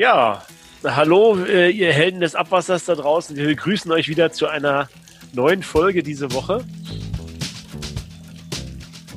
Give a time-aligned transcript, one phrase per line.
[0.00, 0.40] Ja,
[0.82, 3.36] hallo, äh, ihr Helden des Abwassers da draußen.
[3.36, 4.88] Wir begrüßen euch wieder zu einer
[5.34, 6.64] neuen Folge diese Woche.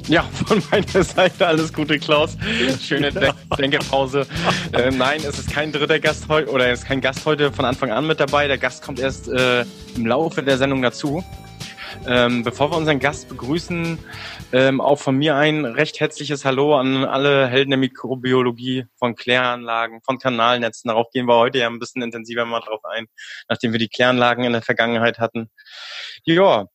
[0.09, 2.35] Ja, von meiner Seite alles Gute, Klaus.
[2.81, 4.27] Schöne De Denkepause.
[4.73, 7.63] Äh, nein, es ist kein dritter Gast heute oder es ist kein Gast heute von
[7.63, 8.49] Anfang an mit dabei.
[8.49, 9.61] Der Gast kommt erst äh,
[9.95, 11.23] im Laufe der Sendung dazu.
[12.05, 13.97] Ähm, bevor wir unseren Gast begrüßen,
[14.51, 20.01] ähm, auch von mir ein recht herzliches Hallo an alle Helden der Mikrobiologie von Kläranlagen,
[20.01, 20.89] von Kanalnetzen.
[20.89, 23.07] Darauf gehen wir heute ja ein bisschen intensiver mal drauf ein,
[23.47, 25.49] nachdem wir die Kläranlagen in der Vergangenheit hatten.
[26.25, 26.67] Ja,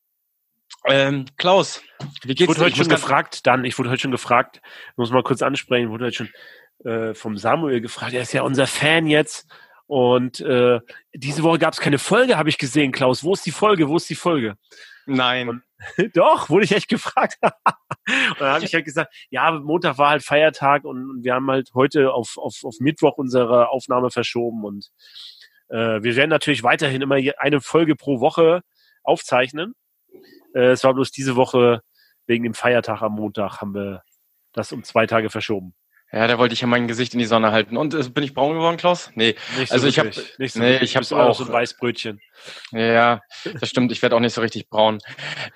[0.85, 1.83] ähm, Klaus,
[2.23, 2.41] wie geht's?
[2.41, 4.61] Ich wurde heute schon gefragt, dann, ich wurde heute schon gefragt,
[4.95, 8.65] muss mal kurz ansprechen, wurde heute schon äh, vom Samuel gefragt, er ist ja unser
[8.65, 9.47] Fan jetzt.
[9.89, 10.81] Und äh,
[11.15, 13.23] diese Woche gab es keine Folge, habe ich gesehen, Klaus.
[13.23, 13.89] Wo ist die Folge?
[13.89, 14.55] Wo ist die Folge?
[15.07, 15.49] Nein.
[15.49, 15.63] Und,
[16.15, 17.39] doch, wurde ich echt gefragt.
[17.41, 21.71] und dann habe ich halt gesagt, ja, Montag war halt Feiertag und wir haben halt
[21.73, 24.91] heute auf, auf, auf Mittwoch unsere Aufnahme verschoben und
[25.69, 28.61] äh, wir werden natürlich weiterhin immer eine Folge pro Woche
[29.01, 29.73] aufzeichnen.
[30.53, 31.81] Äh, es war bloß diese Woche
[32.27, 34.03] wegen dem Feiertag am Montag haben wir
[34.53, 35.73] das um zwei Tage verschoben.
[36.11, 37.77] Ja, da wollte ich ja mein Gesicht in die Sonne halten.
[37.77, 39.11] Und äh, bin ich braun geworden, Klaus?
[39.13, 39.35] Nee.
[39.57, 42.19] Nicht so also ich habe so nee, ich habe auch so ein Weißbrötchen.
[42.71, 43.21] Ja,
[43.59, 43.91] das stimmt.
[43.91, 44.99] Ich werde auch nicht so richtig braun.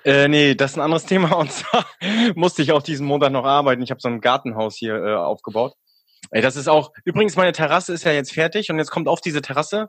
[0.04, 1.32] Äh, nee, das ist ein anderes Thema.
[1.32, 1.86] Und zwar
[2.36, 3.82] musste ich auch diesen Montag noch arbeiten.
[3.82, 5.74] Ich habe so ein Gartenhaus hier äh, aufgebaut.
[6.30, 9.20] Ey, das ist auch, übrigens, meine Terrasse ist ja jetzt fertig und jetzt kommt auf
[9.20, 9.88] diese Terrasse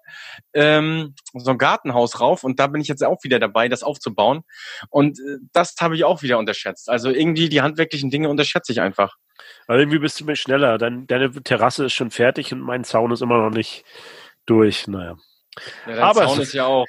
[0.54, 4.42] ähm, so ein Gartenhaus rauf und da bin ich jetzt auch wieder dabei, das aufzubauen.
[4.90, 6.90] Und äh, das habe ich auch wieder unterschätzt.
[6.90, 9.16] Also irgendwie die handwerklichen Dinge unterschätze ich einfach.
[9.68, 10.78] Aber irgendwie bist du mir schneller.
[10.78, 13.84] Dein, deine Terrasse ist schon fertig und mein Zaun ist immer noch nicht
[14.46, 14.88] durch.
[14.88, 15.18] Naja.
[15.88, 16.86] Ja, dein Aber Zaun ist ja auch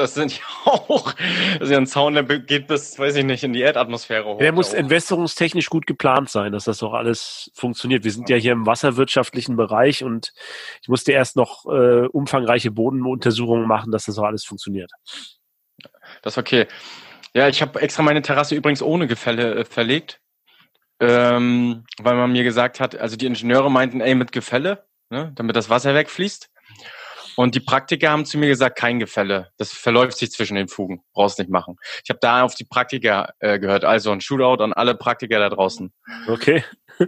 [0.00, 3.44] das sind ja auch, das ist ja ein Zaun, der geht bis, weiß ich nicht,
[3.44, 4.38] in die Erdatmosphäre hoch.
[4.38, 8.04] Der muss entwässerungstechnisch gut geplant sein, dass das auch alles funktioniert.
[8.04, 10.32] Wir sind ja hier im wasserwirtschaftlichen Bereich und
[10.82, 14.90] ich musste erst noch äh, umfangreiche Bodenuntersuchungen machen, dass das auch alles funktioniert.
[16.22, 16.66] Das ist okay.
[17.34, 20.20] Ja, ich habe extra meine Terrasse übrigens ohne Gefälle äh, verlegt,
[21.00, 25.56] ähm, weil man mir gesagt hat, also die Ingenieure meinten, ey, mit Gefälle, ne, damit
[25.56, 26.50] das Wasser wegfließt.
[27.36, 29.50] Und die Praktiker haben zu mir gesagt, kein Gefälle.
[29.56, 31.02] Das verläuft sich zwischen den Fugen.
[31.14, 31.76] Brauchst nicht machen.
[32.04, 33.84] Ich habe da auf die Praktiker äh, gehört.
[33.84, 35.92] Also ein Shootout an alle Praktiker da draußen.
[36.28, 36.64] Okay.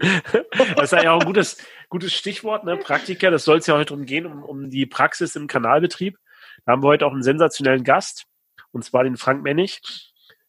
[0.74, 1.58] Das ist ja auch ein gutes,
[1.90, 2.78] gutes Stichwort, ne?
[2.78, 3.30] Praktiker.
[3.30, 6.16] Das soll es ja heute drum gehen, um, um die Praxis im Kanalbetrieb.
[6.64, 8.24] Da haben wir heute auch einen sensationellen Gast.
[8.70, 9.82] Und zwar den Frank Mennig.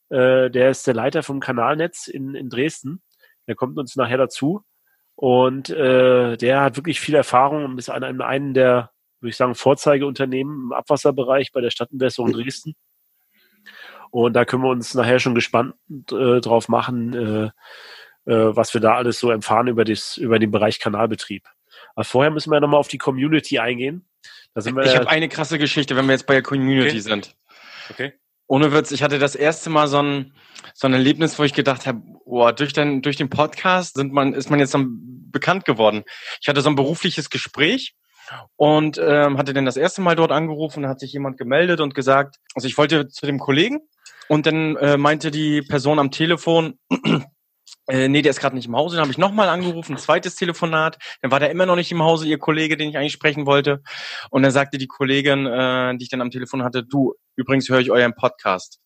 [0.10, 3.02] Äh, der ist der Leiter vom Kanalnetz in, in Dresden.
[3.48, 4.64] Der kommt uns nachher dazu.
[5.16, 8.92] Und äh, der hat wirklich viel Erfahrung und ist an einem, einen der
[9.24, 12.76] würde ich sagen, Vorzeigeunternehmen im Abwasserbereich bei der Stadtentwässerung Dresden.
[14.12, 15.76] Und da können wir uns nachher schon gespannt
[16.12, 20.52] äh, drauf machen, äh, äh, was wir da alles so erfahren über, das, über den
[20.52, 21.48] Bereich Kanalbetrieb.
[21.96, 24.08] Aber vorher müssen wir nochmal auf die Community eingehen.
[24.56, 27.00] ich habe eine krasse Geschichte, wenn wir jetzt bei der Community okay.
[27.00, 27.36] sind.
[27.90, 28.14] Okay.
[28.48, 30.34] Ohne Witz, ich hatte das erste Mal so ein,
[30.74, 34.34] so ein Erlebnis, wo ich gedacht habe, boah, durch den, durch den Podcast sind man,
[34.34, 36.04] ist man jetzt dann bekannt geworden.
[36.42, 37.96] Ich hatte so ein berufliches Gespräch
[38.56, 42.38] und ähm, hatte dann das erste Mal dort angerufen, hat sich jemand gemeldet und gesagt,
[42.54, 43.80] also ich wollte zu dem Kollegen
[44.28, 46.80] und dann äh, meinte die Person am Telefon,
[47.88, 48.96] äh, nee, der ist gerade nicht im Hause.
[48.96, 50.98] Dann habe ich nochmal angerufen, zweites Telefonat.
[51.22, 53.82] Dann war der immer noch nicht im Hause, ihr Kollege, den ich eigentlich sprechen wollte.
[54.30, 57.80] Und dann sagte die Kollegin, äh, die ich dann am Telefon hatte, du, übrigens höre
[57.80, 58.80] ich euren Podcast.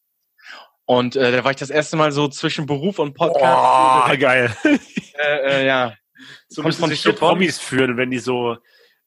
[0.85, 4.13] Und äh, da war ich das erste Mal so zwischen Beruf und Podcast.
[4.13, 4.55] Oh, geil.
[4.63, 5.93] Äh, äh, ja.
[6.47, 8.57] So müssen sich so Promis führen, wenn die so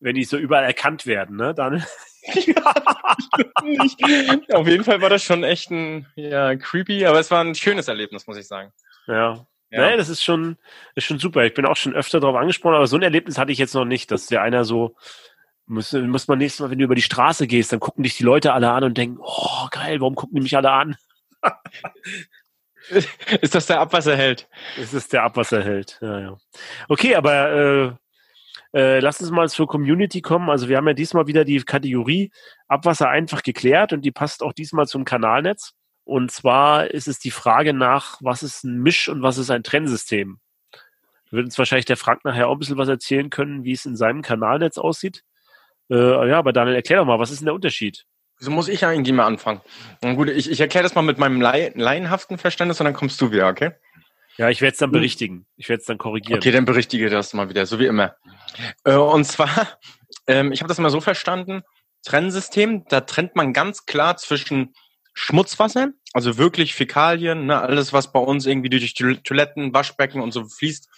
[0.01, 1.55] wenn die so überall erkannt werden, ne?
[1.55, 1.85] Dann.
[4.53, 7.89] Auf jeden Fall war das schon echt ein ja, creepy, aber es war ein schönes
[7.89, 8.73] Erlebnis, muss ich sagen.
[9.07, 9.47] Ja.
[9.71, 9.89] Ja.
[9.89, 10.57] Nee, das ist schon,
[10.95, 11.45] ist schon super.
[11.45, 13.85] Ich bin auch schon öfter darauf angesprochen, aber so ein Erlebnis hatte ich jetzt noch
[13.85, 14.97] nicht, dass der einer so,
[15.67, 18.25] muss, muss man nächstes Mal, wenn du über die Straße gehst, dann gucken dich die
[18.25, 20.97] Leute alle an und denken, oh geil, warum gucken die mich alle an?
[23.41, 24.49] ist das der Abwasserheld?
[24.77, 26.37] Das ist der Abwasserheld, ja, ja.
[26.89, 27.93] Okay, aber äh,
[28.73, 30.51] äh, lass uns mal zur Community kommen.
[30.51, 32.31] Also wir haben ja diesmal wieder die Kategorie
[32.69, 35.75] Abwasser einfach geklärt und die passt auch diesmal zum Kanalnetz.
[36.11, 39.63] Und zwar ist es die Frage nach, was ist ein Misch- und was ist ein
[39.63, 40.41] Trennsystem?
[41.31, 43.95] Wird uns wahrscheinlich der Frank nachher auch ein bisschen was erzählen können, wie es in
[43.95, 45.23] seinem Kanalnetz aussieht.
[45.89, 48.07] Äh, ja, aber Daniel, erklär doch mal, was ist denn der Unterschied?
[48.41, 49.61] Wieso muss ich eigentlich mal anfangen?
[50.01, 53.47] Gut, ich, ich erkläre das mal mit meinem laienhaften Verständnis und dann kommst du wieder,
[53.47, 53.71] okay?
[54.37, 54.95] Ja, ich werde es dann hm.
[54.95, 55.47] berichtigen.
[55.57, 56.41] Ich werde es dann korrigieren.
[56.41, 58.17] Okay, dann berichtige das mal wieder, so wie immer.
[58.83, 59.79] Äh, und zwar,
[60.27, 61.63] ähm, ich habe das immer so verstanden,
[62.05, 64.75] Trennsystem, da trennt man ganz klar zwischen
[65.23, 70.33] Schmutzwasser, also wirklich Fäkalien, ne, alles, was bei uns irgendwie durch die Toiletten, Waschbecken und
[70.33, 70.89] so fließt,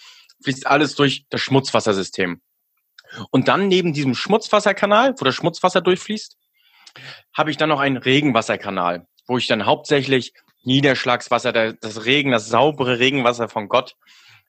[0.43, 2.41] fließt alles durch das Schmutzwassersystem.
[3.31, 6.37] Und dann neben diesem Schmutzwasserkanal, wo das Schmutzwasser durchfließt,
[7.33, 10.33] habe ich dann noch einen Regenwasserkanal, wo ich dann hauptsächlich
[10.63, 13.97] Niederschlagswasser, das Regen, das saubere Regenwasser von Gott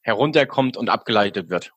[0.02, 1.72] herunterkommt und abgeleitet wird.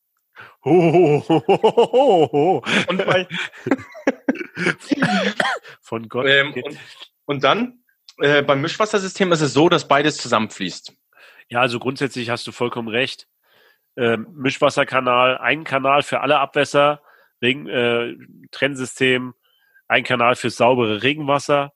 [0.63, 3.27] Ho, ho, ho, und bei
[5.81, 6.27] von Gott.
[6.27, 6.77] Ähm, und,
[7.25, 7.83] und, dann
[8.18, 10.94] äh, beim Mischwassersystem ist es so, dass beides zusammenfließt.
[11.50, 13.28] Ja, also grundsätzlich hast du vollkommen recht.
[13.96, 17.02] Ähm, Mischwasserkanal, ein Kanal für alle Abwässer,
[17.42, 18.16] Regen, äh,
[18.52, 19.34] Trennsystem,
[19.88, 21.74] ein Kanal fürs saubere Regenwasser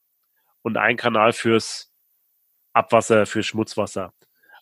[0.62, 1.92] und ein Kanal fürs
[2.74, 4.14] Abwasser, für Schmutzwasser.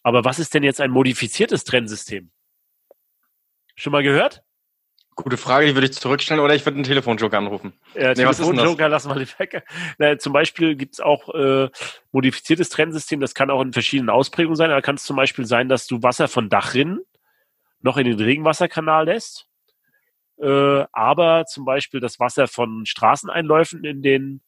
[0.04, 2.32] Aber was ist denn jetzt ein modifiziertes Trennsystem?
[3.76, 4.44] Schon mal gehört?
[5.16, 7.74] Gute Frage, die würde ich zurückstellen oder ich würde einen Telefonjoker anrufen.
[7.94, 9.64] Ja, nee, Telefonjoker lassen wir weg.
[9.98, 11.70] Na, zum Beispiel gibt es auch äh,
[12.12, 14.70] modifiziertes Trennsystem, das kann auch in verschiedenen Ausprägungen sein.
[14.70, 17.02] Da kann es zum Beispiel sein, dass du Wasser von Dachrinnen
[17.82, 19.48] noch in den Regenwasserkanal lässt,
[20.38, 24.42] äh, aber zum Beispiel das Wasser von Straßeneinläufen in den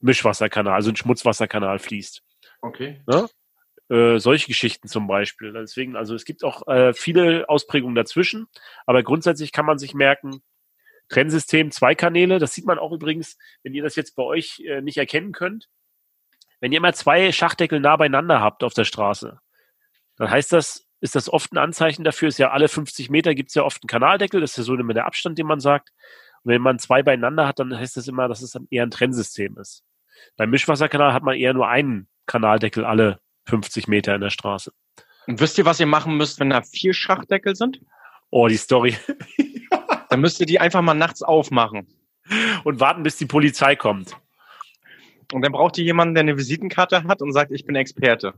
[0.00, 2.22] Mischwasserkanal, also in den Schmutzwasserkanal fließt.
[2.62, 3.02] Okay.
[3.06, 3.28] Ne?
[3.90, 5.52] Äh, solche Geschichten zum Beispiel.
[5.52, 8.46] Deswegen, also es gibt auch äh, viele Ausprägungen dazwischen,
[8.86, 10.42] aber grundsätzlich kann man sich merken,
[11.08, 14.80] Trennsystem, zwei Kanäle, das sieht man auch übrigens, wenn ihr das jetzt bei euch äh,
[14.80, 15.68] nicht erkennen könnt.
[16.60, 19.38] Wenn ihr immer zwei Schachdeckel nah beieinander habt auf der Straße,
[20.16, 23.50] dann heißt das, ist das oft ein Anzeichen dafür, ist ja alle 50 Meter gibt
[23.50, 25.90] es ja oft einen Kanaldeckel, das ist ja so immer der Abstand, den man sagt.
[26.42, 29.58] Und wenn man zwei beieinander hat, dann heißt das immer, dass es eher ein Trennsystem
[29.58, 29.84] ist.
[30.38, 34.72] Beim Mischwasserkanal hat man eher nur einen Kanaldeckel alle 50 Meter in der Straße.
[35.26, 37.80] Und wisst ihr, was ihr machen müsst, wenn da vier Schachdeckel sind?
[38.30, 38.96] Oh, die Story.
[40.10, 41.88] Dann müsst ihr die einfach mal nachts aufmachen.
[42.64, 44.16] Und warten, bis die Polizei kommt.
[45.32, 48.34] Und dann braucht ihr jemanden, der eine Visitenkarte hat und sagt, ich bin Experte.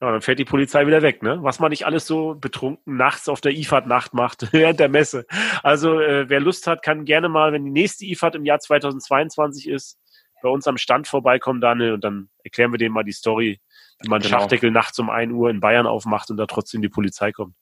[0.00, 1.38] Ja, dann fährt die Polizei wieder weg, ne?
[1.42, 5.26] Was man nicht alles so betrunken nachts auf der IFAD-Nacht macht, während der Messe.
[5.62, 9.68] Also, äh, wer Lust hat, kann gerne mal, wenn die nächste IFAD im Jahr 2022
[9.68, 9.98] ist,
[10.42, 13.60] bei uns am Stand vorbeikommen, Daniel, und dann erklären wir denen mal die Story,
[14.08, 14.38] man genau.
[14.38, 17.54] Schachdeckel nachts um 1 Uhr in Bayern aufmacht und da trotzdem die Polizei kommt.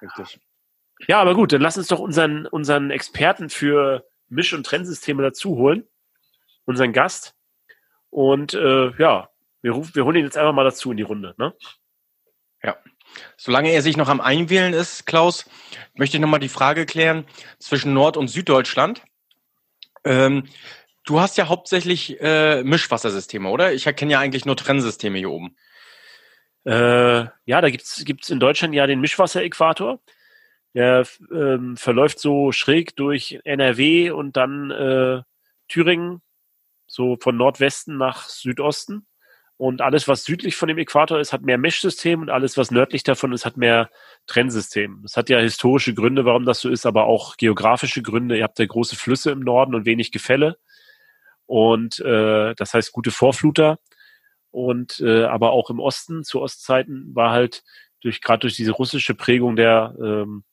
[0.00, 0.40] Richtig.
[1.08, 5.56] Ja, aber gut, dann lass uns doch unseren, unseren Experten für Misch- und Trennsysteme dazu
[5.56, 5.86] holen,
[6.64, 7.34] unseren Gast.
[8.10, 9.30] Und äh, ja,
[9.62, 11.34] wir, rufen, wir holen ihn jetzt einfach mal dazu in die Runde.
[11.38, 11.54] Ne?
[12.62, 12.76] Ja.
[13.36, 15.48] Solange er sich noch am Einwählen ist, Klaus,
[15.94, 17.26] möchte ich nochmal die Frage klären
[17.58, 19.02] zwischen Nord- und Süddeutschland.
[20.04, 20.48] Ähm,
[21.04, 23.72] Du hast ja hauptsächlich äh, Mischwassersysteme, oder?
[23.72, 25.56] Ich erkenne ja eigentlich nur Trennsysteme hier oben.
[26.64, 30.00] Äh, ja, da gibt's gibt's in Deutschland ja den Mischwasseräquator.
[30.74, 35.22] Der ähm, verläuft so schräg durch NRW und dann äh,
[35.68, 36.22] Thüringen,
[36.86, 39.06] so von Nordwesten nach Südosten.
[39.56, 43.02] Und alles, was südlich von dem Äquator ist, hat mehr Mischsystem und alles, was nördlich
[43.02, 43.90] davon ist, hat mehr
[44.26, 45.00] Trennsystem.
[45.02, 48.36] Das hat ja historische Gründe, warum das so ist, aber auch geografische Gründe.
[48.36, 50.58] Ihr habt ja große Flüsse im Norden und wenig Gefälle
[51.52, 53.78] und äh, das heißt gute Vorfluter.
[54.50, 57.62] Und äh, aber auch im Osten zu Ostzeiten war halt
[58.00, 60.44] durch gerade durch diese russische Prägung der ähm,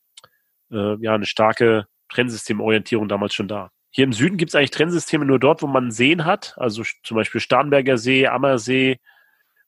[0.70, 3.72] äh, ja eine starke Trennsystemorientierung damals schon da.
[3.92, 7.16] Hier im Süden gibt es eigentlich Trennsysteme nur dort, wo man Seen hat, also zum
[7.16, 9.00] Beispiel Starnberger See, Ammersee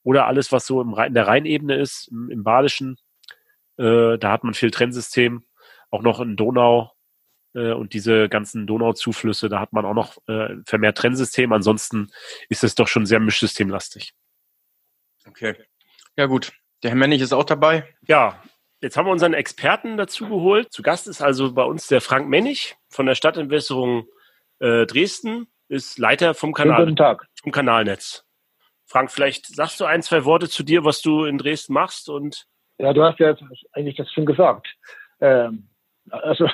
[0.04, 2.98] oder alles, was so im, in der Rheinebene ist, im, im Badischen.
[3.78, 5.45] Äh, da hat man viel Trennsystem.
[5.92, 6.92] Auch noch in Donau
[7.59, 11.52] und diese ganzen Donauzuflüsse, da hat man auch noch äh, vermehrt Trennsystem.
[11.52, 12.11] Ansonsten
[12.49, 14.14] ist es doch schon sehr mischsystemlastig.
[15.28, 15.56] Okay.
[16.16, 16.54] Ja, gut.
[16.83, 17.87] Der Herr Mennig ist auch dabei.
[18.07, 18.42] Ja,
[18.81, 20.71] jetzt haben wir unseren Experten dazu geholt.
[20.71, 24.07] Zu Gast ist also bei uns der Frank Mennig von der Stadtentwässerung
[24.59, 27.26] äh, Dresden, ist Leiter vom Kanal, Guten Tag.
[27.42, 28.26] vom Kanalnetz.
[28.85, 32.45] Frank, vielleicht sagst du ein, zwei Worte zu dir, was du in Dresden machst und
[32.78, 33.35] ja, du hast ja
[33.73, 34.68] eigentlich das schon gesagt.
[35.19, 35.69] Ähm,
[36.09, 36.49] also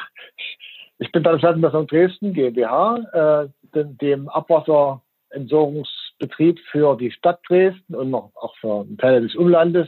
[1.00, 8.10] ich bin bei der Stadtentwässerung Dresden GmbH, äh, dem Abwasserentsorgungsbetrieb für die Stadt Dresden und
[8.10, 9.88] noch auch für Teile des Umlandes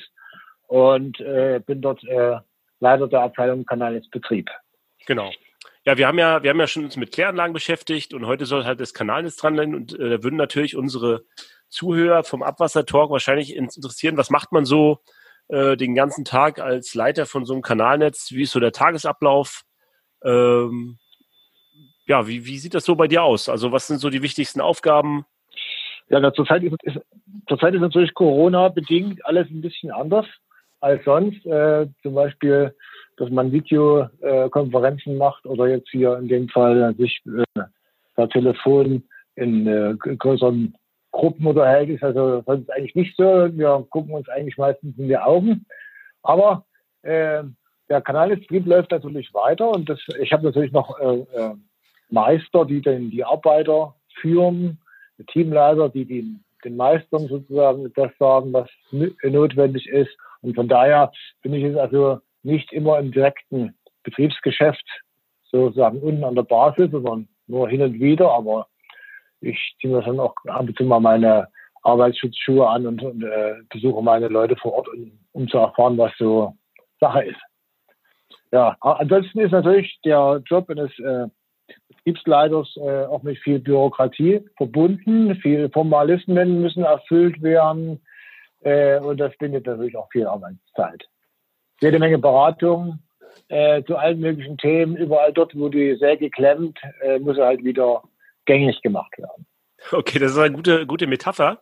[0.67, 2.37] und äh, bin dort äh,
[2.79, 4.51] Leiter der Abteilung Kanalnetzbetrieb.
[5.07, 5.31] Genau.
[5.85, 8.65] Ja, wir haben ja, wir haben ja schon uns mit Kläranlagen beschäftigt und heute soll
[8.65, 11.23] halt das Kanalnetz dran sein und äh, da würden natürlich unsere
[11.69, 14.99] Zuhörer vom Abwassertalk wahrscheinlich interessieren, was macht man so
[15.47, 18.29] äh, den ganzen Tag als Leiter von so einem Kanalnetz?
[18.31, 19.63] Wie ist so der Tagesablauf?
[20.23, 20.97] Ähm,
[22.05, 23.49] ja, wie, wie sieht das so bei dir aus?
[23.49, 25.25] Also was sind so die wichtigsten Aufgaben?
[26.09, 26.99] Ja, zurzeit ist, ist,
[27.47, 30.25] zurzeit ist natürlich Corona bedingt alles ein bisschen anders
[30.81, 31.45] als sonst.
[31.45, 32.75] Äh, zum Beispiel,
[33.17, 37.61] dass man Videokonferenzen macht oder jetzt hier in dem Fall sich äh,
[38.15, 39.03] per Telefon
[39.35, 40.75] in äh, größeren
[41.11, 43.23] Gruppen unterhält, ist also sonst eigentlich nicht so.
[43.23, 45.65] Wir gucken uns eigentlich meistens in die Augen.
[46.23, 46.65] Aber
[47.03, 47.43] äh,
[47.89, 51.55] der Kanalbetrieb läuft natürlich weiter und das, ich habe natürlich noch äh, äh,
[52.09, 54.79] Meister, die den, die Arbeiter führen,
[55.27, 60.15] Teamleiter, die den, den Meistern sozusagen das sagen, was notwendig ist.
[60.41, 64.85] Und von daher bin ich jetzt also nicht immer im direkten Betriebsgeschäft
[65.51, 68.31] sozusagen unten an der Basis, sondern nur hin und wieder.
[68.31, 68.67] Aber
[69.41, 71.47] ich ziehe mir schon auch ab und zu mal meine
[71.83, 76.11] Arbeitsschutzschuhe an und, und äh, besuche meine Leute vor Ort, um, um zu erfahren, was
[76.17, 76.53] so
[76.99, 77.39] Sache ist.
[78.51, 81.27] Ja, ansonsten ist natürlich der Job eines äh,
[81.87, 85.35] Betriebsleiters äh, auch mit viel Bürokratie verbunden.
[85.35, 88.01] Viele Formalismen müssen erfüllt werden
[88.61, 91.07] äh, und das bindet natürlich auch viel Arbeitszeit.
[91.81, 92.99] Jede Menge Beratung
[93.49, 94.97] äh, zu allen möglichen Themen.
[94.97, 98.01] Überall dort, wo die Säge klemmt, äh, muss halt wieder
[98.45, 99.45] gängig gemacht werden.
[99.91, 101.61] Okay, das ist eine gute, gute Metapher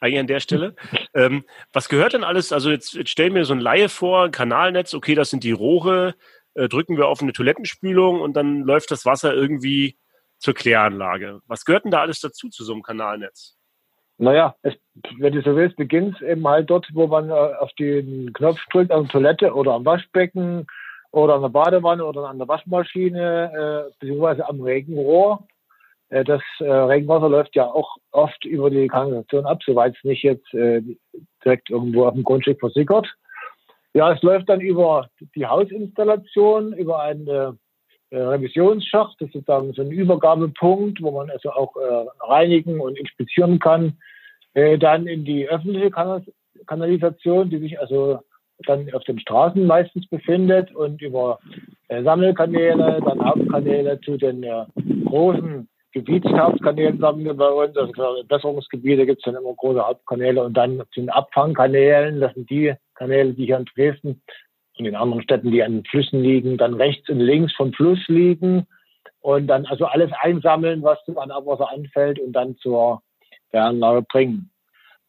[0.00, 0.74] eigentlich an der Stelle.
[1.14, 2.52] ähm, was gehört denn alles?
[2.52, 5.52] Also jetzt, jetzt stell mir so ein Laie vor, ein Kanalnetz, okay, das sind die
[5.52, 6.14] Rohre,
[6.54, 9.98] äh, drücken wir auf eine Toilettenspülung und dann läuft das Wasser irgendwie
[10.38, 11.40] zur Kläranlage.
[11.46, 13.56] Was gehört denn da alles dazu zu so einem Kanalnetz?
[14.18, 14.74] Naja, es,
[15.18, 18.58] wenn du so willst, beginnt es eben halt dort, wo man äh, auf den Knopf
[18.70, 20.66] drückt, an der Toilette oder am Waschbecken
[21.12, 25.46] oder an der Badewanne oder an der Waschmaschine, äh, beziehungsweise am Regenrohr.
[26.10, 30.22] Äh, das äh, Regenwasser läuft ja auch oft über die Kanalisation ab, soweit es nicht
[30.22, 30.82] jetzt äh,
[31.44, 33.06] direkt irgendwo auf dem Grundstück versickert.
[33.94, 37.52] Ja, es läuft dann über die Hausinstallation, über einen äh,
[38.12, 39.16] Revisionsschacht.
[39.20, 43.98] Das ist sozusagen so ein Übergabepunkt, wo man also auch äh, reinigen und inspizieren kann.
[44.54, 46.22] Äh, dann in die öffentliche Kanal
[46.66, 48.18] Kanalisation, die sich also
[48.66, 51.38] dann auf den Straßen meistens befindet und über
[51.86, 54.64] äh, Sammelkanäle, dann Hauptkanäle zu den äh,
[55.04, 60.42] großen Gebietshauptkanälen sagen wir bei uns, also für Besserungsgebiete gibt es dann immer große Hauptkanäle
[60.44, 64.22] und dann den Abfangkanälen, das sind die Kanäle, die hier in Dresden
[64.78, 68.66] und in anderen Städten, die an Flüssen liegen, dann rechts und links vom Fluss liegen
[69.20, 73.02] und dann also alles einsammeln, was an Abwasser anfällt und dann zur
[73.52, 74.50] Anlage bringen.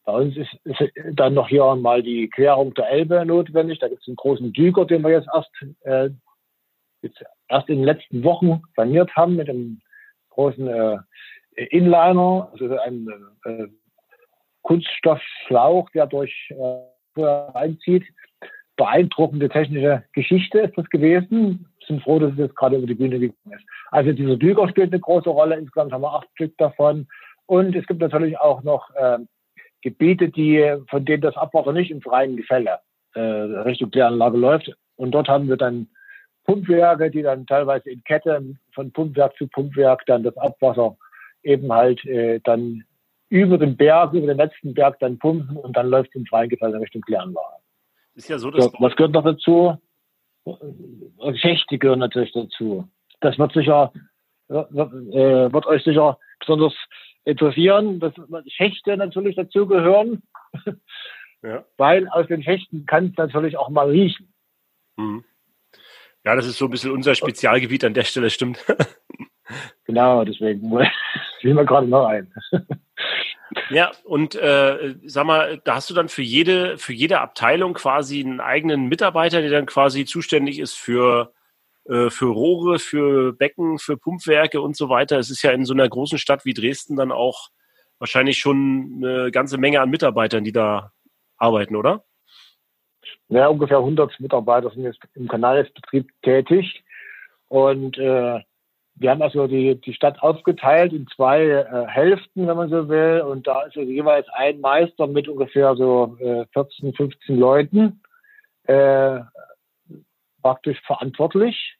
[0.04, 3.78] Bei uns ist, ist, dann noch hier mal die Querung der Elbe notwendig.
[3.78, 5.50] Da gibt es einen großen Düger, den wir jetzt erst,
[5.82, 6.10] äh,
[7.02, 9.82] jetzt erst in den letzten Wochen saniert haben mit einem
[10.30, 10.98] großen äh,
[11.70, 13.08] Inliner, also ein
[13.44, 13.66] äh,
[14.62, 16.34] Kunststoffschlauch, der durch
[17.16, 17.22] äh,
[17.54, 18.04] einzieht.
[18.76, 21.66] Beeindruckende technische Geschichte ist das gewesen.
[21.86, 23.64] Sind froh, dass es jetzt gerade über die Bühne gegangen ist.
[23.90, 25.56] Also dieser Düger spielt eine große Rolle.
[25.56, 27.06] Insgesamt haben wir acht Stück davon.
[27.46, 29.18] Und es gibt natürlich auch noch äh,
[29.82, 32.78] Gebiete, die, von denen das Abwasser nicht im freien Gefälle
[33.14, 34.72] äh, Richtung Kläranlage läuft.
[34.96, 35.88] Und dort haben wir dann
[36.50, 40.96] Pumpwerke, die dann teilweise in Kette von Pumpwerk zu Pumpwerk dann das Abwasser
[41.44, 42.82] eben halt äh, dann
[43.28, 46.48] über den Berg, über den letzten Berg dann pumpen und dann läuft es im freien
[46.48, 47.62] Gefälle Richtung Kläranlage.
[48.16, 49.78] Ist ja so, dass so, was gehört noch dazu?
[51.36, 52.88] Schächte gehören natürlich dazu.
[53.20, 53.92] Das wird sicher,
[54.48, 54.52] äh,
[55.52, 56.74] wird euch sicher besonders
[57.24, 58.12] interessieren, dass
[58.48, 60.24] Schächte natürlich dazugehören,
[61.42, 61.64] ja.
[61.76, 64.32] weil aus den Schächten kann es natürlich auch mal riechen.
[64.96, 65.22] Mhm.
[66.24, 68.64] Ja, das ist so ein bisschen unser Spezialgebiet an der Stelle, stimmt.
[69.84, 70.70] genau, deswegen
[71.40, 72.32] fiel mir gerade noch ein.
[73.68, 78.20] Ja, und äh, sag mal, da hast du dann für jede, für jede Abteilung quasi
[78.20, 81.32] einen eigenen Mitarbeiter, der dann quasi zuständig ist für
[81.88, 85.18] äh, für Rohre, für Becken, für Pumpwerke und so weiter.
[85.18, 87.48] Es ist ja in so einer großen Stadt wie Dresden dann auch
[87.98, 90.92] wahrscheinlich schon eine ganze Menge an Mitarbeitern, die da
[91.36, 92.04] arbeiten, oder?
[93.30, 96.84] Ja, ungefähr 100 Mitarbeiter sind jetzt im Kanalbetrieb tätig.
[97.48, 98.40] Und äh,
[98.96, 103.22] wir haben also die, die Stadt aufgeteilt in zwei äh, Hälften, wenn man so will.
[103.22, 108.02] Und da ist also jeweils ein Meister mit ungefähr so äh, 14, 15 Leuten
[108.64, 109.20] äh,
[110.42, 111.76] praktisch verantwortlich.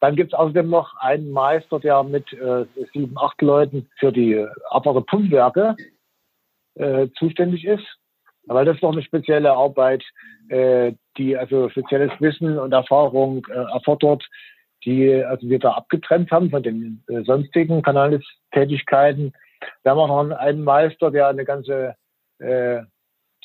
[0.00, 4.46] Dann gibt es außerdem noch einen Meister, der mit äh, sieben, acht Leuten für die
[4.70, 5.76] Abwasserpumpwerke
[6.76, 7.99] äh, zuständig ist.
[8.52, 10.02] Weil das ist noch eine spezielle Arbeit,
[10.48, 14.26] äh, die also spezielles Wissen und Erfahrung äh, erfordert,
[14.84, 19.32] die also wir da abgetrennt haben von den äh, sonstigen Kanalistätigkeiten.
[19.82, 21.94] Wir haben auch noch einen Meister, der eine ganze
[22.38, 22.80] äh,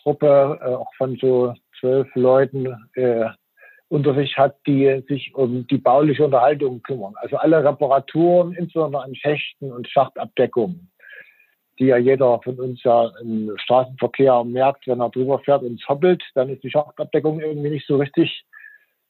[0.01, 3.25] Truppe äh, auch von so zwölf Leuten äh,
[3.89, 7.13] unter sich hat, die sich um die bauliche Unterhaltung kümmern.
[7.17, 10.89] Also alle Reparaturen, insbesondere an Schächten und Schachtabdeckungen,
[11.79, 15.87] die ja jeder von uns ja im Straßenverkehr merkt, wenn er drüber fährt und es
[15.87, 18.45] hoppelt, dann ist die Schachtabdeckung irgendwie nicht so richtig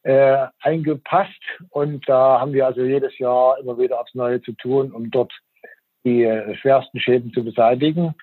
[0.04, 1.42] äh, eingepasst.
[1.70, 5.34] Und da haben wir also jedes Jahr immer wieder aufs Neue zu tun, um dort
[6.04, 8.16] die äh, schwersten Schäden zu beseitigen,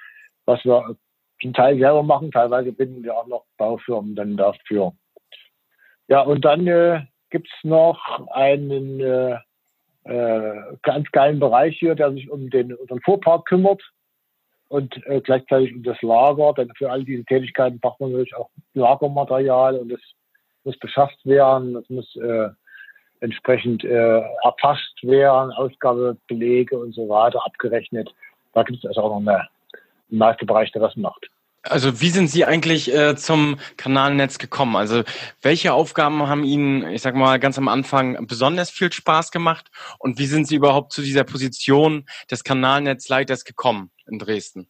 [0.45, 0.97] was wir
[1.41, 2.31] zum Teil selber machen.
[2.31, 4.93] Teilweise binden wir auch noch Baufirmen dann dafür
[6.13, 9.39] ja, und dann äh, gibt es noch einen äh,
[10.05, 13.83] äh, ganz geilen Bereich hier, der sich um den, den Fuhrpark kümmert
[14.73, 16.55] und äh, gleichzeitig um das Lager.
[16.55, 20.01] Denn für all diese Tätigkeiten braucht man natürlich auch Lagermaterial und das
[20.65, 22.49] muss beschafft werden, das muss äh,
[23.21, 28.15] entsprechend äh, erfasst werden, Ausgabebelege und so weiter abgerechnet.
[28.55, 31.29] Da gibt es also auch noch eine, einen Meisterbereich, der das macht.
[31.63, 34.75] Also wie sind Sie eigentlich äh, zum Kanalnetz gekommen?
[34.75, 35.03] Also
[35.43, 39.71] welche Aufgaben haben Ihnen, ich sag mal, ganz am Anfang besonders viel Spaß gemacht?
[40.01, 44.67] Und wie sind Sie überhaupt zu dieser Position des Kanalnetzleiters gekommen in Dresden?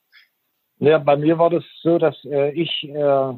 [0.79, 3.33] Ja, bei mir war das so, dass äh, ich äh,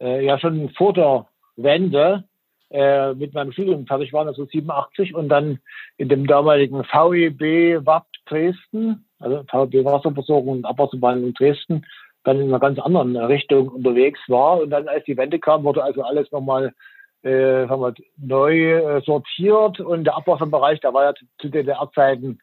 [0.00, 1.26] äh ja schon vor der
[1.56, 2.24] Wende
[2.70, 5.58] äh, mit meinem Studium fertig war, also 87 und dann
[5.98, 11.84] in dem damaligen VEB WAP Dresden, also VEB Wasserversorgung und Abwasserbehandlung Dresden,
[12.26, 14.60] dann in einer ganz anderen Richtung unterwegs war.
[14.60, 16.74] Und dann, als die Wende kam, wurde also alles nochmal
[17.22, 19.80] äh, sagen wir, neu äh, sortiert.
[19.80, 22.40] Und der Abwasserbereich, der war ja zu DDR-Zeiten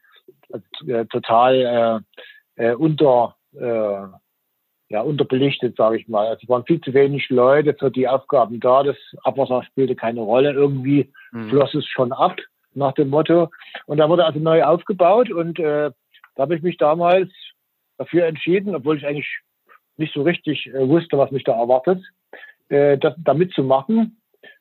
[0.87, 2.03] äh, total
[2.57, 4.07] äh, äh, unter, äh,
[4.89, 6.27] ja, unterbelichtet, sage ich mal.
[6.27, 8.83] Also es waren viel zu wenig Leute für die Aufgaben da.
[8.83, 10.53] Das Abwasser spielte keine Rolle.
[10.53, 11.49] Irgendwie mhm.
[11.49, 12.37] floss es schon ab
[12.73, 13.49] nach dem Motto.
[13.85, 15.29] Und da wurde also neu aufgebaut.
[15.29, 15.91] Und äh,
[16.35, 17.29] da habe ich mich damals
[17.97, 19.27] dafür entschieden, obwohl ich eigentlich
[19.97, 22.03] nicht so richtig äh, wusste, was mich da erwartet,
[22.69, 24.19] äh, das, da mitzumachen.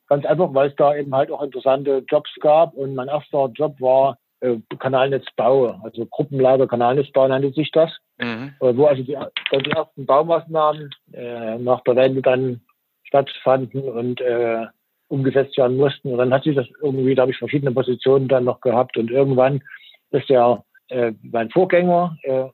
[0.09, 2.75] Ganz einfach, weil es da eben halt auch interessante Jobs gab.
[2.75, 7.91] Und mein erster Job war äh, Kanalnetzbau, also Gruppenleiter Kanalnetzbau nannte sich das.
[8.19, 8.55] Mhm.
[8.61, 12.61] Äh, wo also die, die ersten Baumaßnahmen äh, nach der Wende dann
[13.05, 14.67] stattfanden und äh,
[15.09, 16.13] umgesetzt werden mussten.
[16.13, 18.97] Und dann hat sich das irgendwie, da habe ich verschiedene Positionen dann noch gehabt.
[18.97, 19.63] Und irgendwann
[20.11, 22.45] ist ja äh, mein Vorgänger, äh,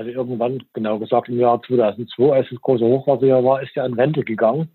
[0.00, 3.92] also irgendwann, genau gesagt im Jahr 2002, als das große Hochwasser war, ist er in
[3.92, 4.70] Rente gegangen.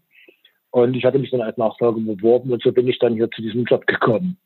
[0.69, 3.41] Und ich hatte mich dann als Nachfolger beworben und so bin ich dann hier zu
[3.41, 4.37] diesem Job gekommen.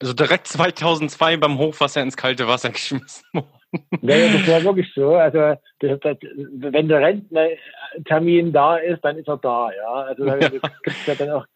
[0.00, 3.48] Also direkt 2002 beim Hochwasser ins kalte Wasser geschmissen worden.
[4.02, 5.14] Ja, das war wirklich so.
[5.14, 6.16] Also das, das,
[6.52, 9.70] wenn der Rentnertermin da ist, dann ist er da.
[9.72, 10.48] Ja, also ja.
[10.48, 11.46] gibt's ja dann auch.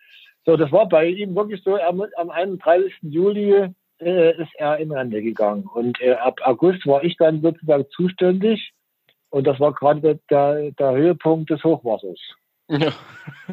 [0.47, 1.77] So, das war bei ihm wirklich so.
[1.77, 2.93] Er, am 31.
[3.03, 5.65] Juli äh, ist er in Rente gegangen.
[5.73, 8.73] Und äh, ab August war ich dann sozusagen zuständig.
[9.31, 12.19] Und das war gerade der, der Höhepunkt des Hochwassers.
[12.69, 12.93] Ja.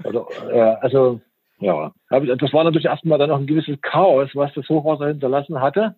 [0.03, 1.21] Also, äh, also
[1.59, 5.95] ja, das war natürlich erstmal dann noch ein gewisses Chaos, was das Hochwasser hinterlassen hatte.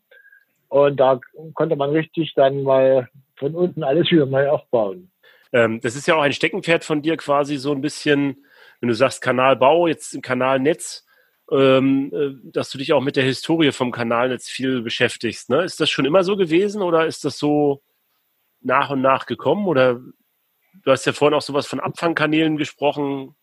[0.69, 1.19] Und da
[1.53, 5.11] konnte man richtig dann mal von unten alles wieder neu aufbauen.
[5.53, 8.43] Ähm, das ist ja auch ein Steckenpferd von dir quasi so ein bisschen,
[8.79, 11.06] wenn du sagst Kanalbau, jetzt Kanalnetz
[11.51, 15.49] ähm, äh, dass du dich auch mit der Historie vom Kanalnetz viel beschäftigst.
[15.49, 15.63] Ne?
[15.63, 17.81] Ist das schon immer so gewesen oder ist das so
[18.61, 19.67] nach und nach gekommen?
[19.67, 23.35] Oder du hast ja vorhin auch sowas von Abfangkanälen gesprochen.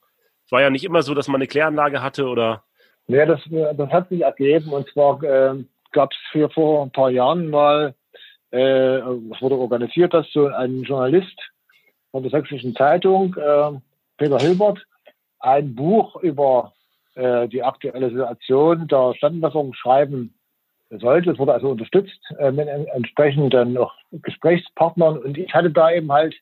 [0.45, 2.65] Es war ja nicht immer so, dass man eine Kläranlage hatte oder?
[3.07, 7.11] Ja, das, das hat sich ergeben und zwar äh, gab es für vor ein paar
[7.11, 7.95] Jahren mal,
[8.51, 11.39] äh, es wurde organisiert, dass so ein Journalist
[12.11, 13.73] von der Sächsischen Zeitung, äh,
[14.17, 14.79] Peter Hilbert,
[15.41, 16.73] ein Buch über
[17.15, 20.35] äh, die aktuelle Situation der Standenwässerung schreiben
[20.91, 21.31] sollte.
[21.31, 26.35] Es wurde also unterstützt äh, mit entsprechenden noch Gesprächspartnern und ich hatte da eben halt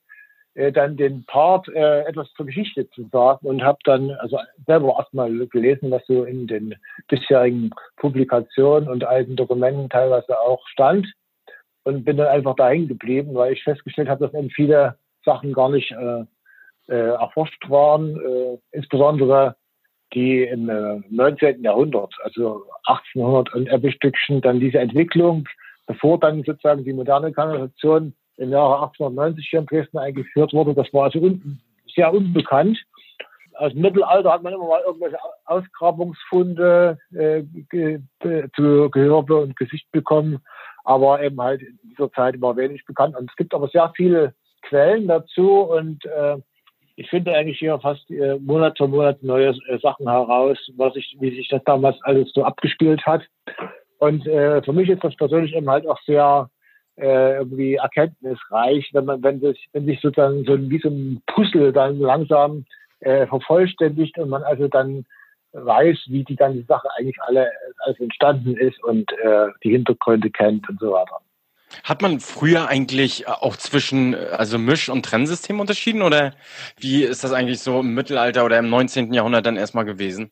[0.55, 4.97] äh, dann den Part, äh, etwas zur Geschichte zu sagen und habe dann also selber
[4.99, 6.75] erstmal gelesen, was so in den
[7.09, 11.07] bisherigen Publikationen und alten Dokumenten teilweise auch stand
[11.85, 15.71] und bin dann einfach dahin geblieben, weil ich festgestellt habe, dass eben viele Sachen gar
[15.71, 16.25] nicht äh,
[16.89, 19.57] äh, erforscht waren, äh, insbesondere
[20.15, 20.67] die im
[21.11, 21.49] 19.
[21.49, 25.49] Äh, Jahrhundert, also 1800 und ein Stückchen, dann diese Entwicklung,
[25.87, 30.93] bevor dann sozusagen die moderne Kanalisation im Jahre 1890 hier in Dresden eingeführt wurde, das
[30.93, 31.61] war also un
[31.95, 32.79] sehr unbekannt.
[33.55, 38.01] Aus dem Mittelalter hat man immer mal irgendwelche Ausgrabungsfunde äh, ge
[38.57, 40.39] zu Gehörbe und Gesicht bekommen,
[40.85, 43.15] aber eben halt in dieser Zeit war wenig bekannt.
[43.17, 46.39] Und es gibt aber sehr viele Quellen dazu und äh,
[46.97, 51.17] ich finde eigentlich hier fast äh, Monat für Monat neue äh, Sachen heraus, was ich,
[51.21, 53.23] wie sich das damals alles so abgespielt hat.
[53.99, 56.51] Und äh, für mich ist das persönlich eben halt auch sehr
[56.97, 61.73] äh, irgendwie erkenntnisreich, wenn man, wenn sich, wenn sich sozusagen so wie so ein Puzzle
[61.73, 62.65] dann langsam
[63.01, 65.07] äh, vervollständigt und man also dann
[65.53, 70.69] weiß, wie die ganze Sache eigentlich alle alles entstanden ist und äh, die Hintergründe kennt
[70.69, 71.21] und so weiter.
[71.85, 76.33] Hat man früher eigentlich äh, auch zwischen äh, also Misch- und Trennsystem unterschieden oder
[76.79, 79.13] wie ist das eigentlich so im Mittelalter oder im 19.
[79.13, 80.31] Jahrhundert dann erstmal gewesen?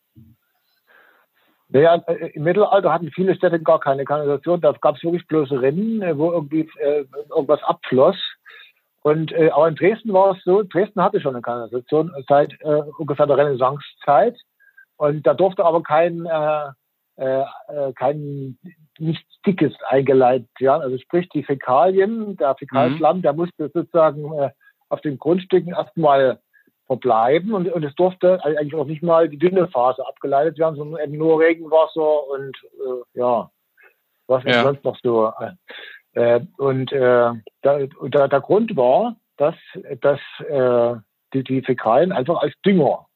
[1.68, 4.61] Naja, äh, im Mittelalter hatten viele Städte gar keine Kanalisation.
[4.61, 8.16] Da gab es wirklich bloß Rinnen, wo irgendwie äh, irgendwas abfloss.
[9.03, 12.83] Und äh, aber in Dresden war es so, Dresden hatte schon eine Kanalisation seit äh,
[12.98, 14.37] ungefähr der Renaissancezeit.
[14.96, 16.70] Und da durfte aber kein äh,
[17.20, 18.56] äh, äh, kein
[18.98, 20.80] nichts Dickes eingeleitet werden.
[20.80, 23.22] Also sprich die Fäkalien, der Fäkalschlamm, mhm.
[23.22, 24.50] der musste sozusagen äh,
[24.88, 26.40] auf den Grundstücken erstmal
[26.87, 31.04] verbleiben und, und es durfte eigentlich auch nicht mal die dünne Phase abgeleitet werden, sondern
[31.04, 33.50] eben nur Regenwasser und äh, ja,
[34.26, 34.62] was ja.
[34.62, 35.30] sonst noch so.
[36.14, 37.78] Äh, und äh, da,
[38.11, 39.56] da, der Grund war, dass,
[40.00, 40.98] dass äh,
[41.35, 43.10] die, die Fäkalien einfach als Dünger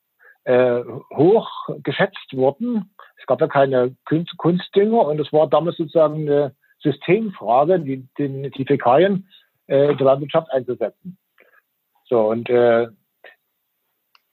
[0.44, 0.82] äh,
[1.14, 1.50] hoch
[1.82, 2.94] geschätzt wurden.
[3.18, 8.50] Es gab ja keine Kunst, Kunstdünger und es war damals sozusagen eine Systemfrage, die, die,
[8.50, 9.28] die Fäkalien
[9.66, 11.16] äh, in der Landwirtschaft einzusetzen.
[12.04, 12.88] So, und äh,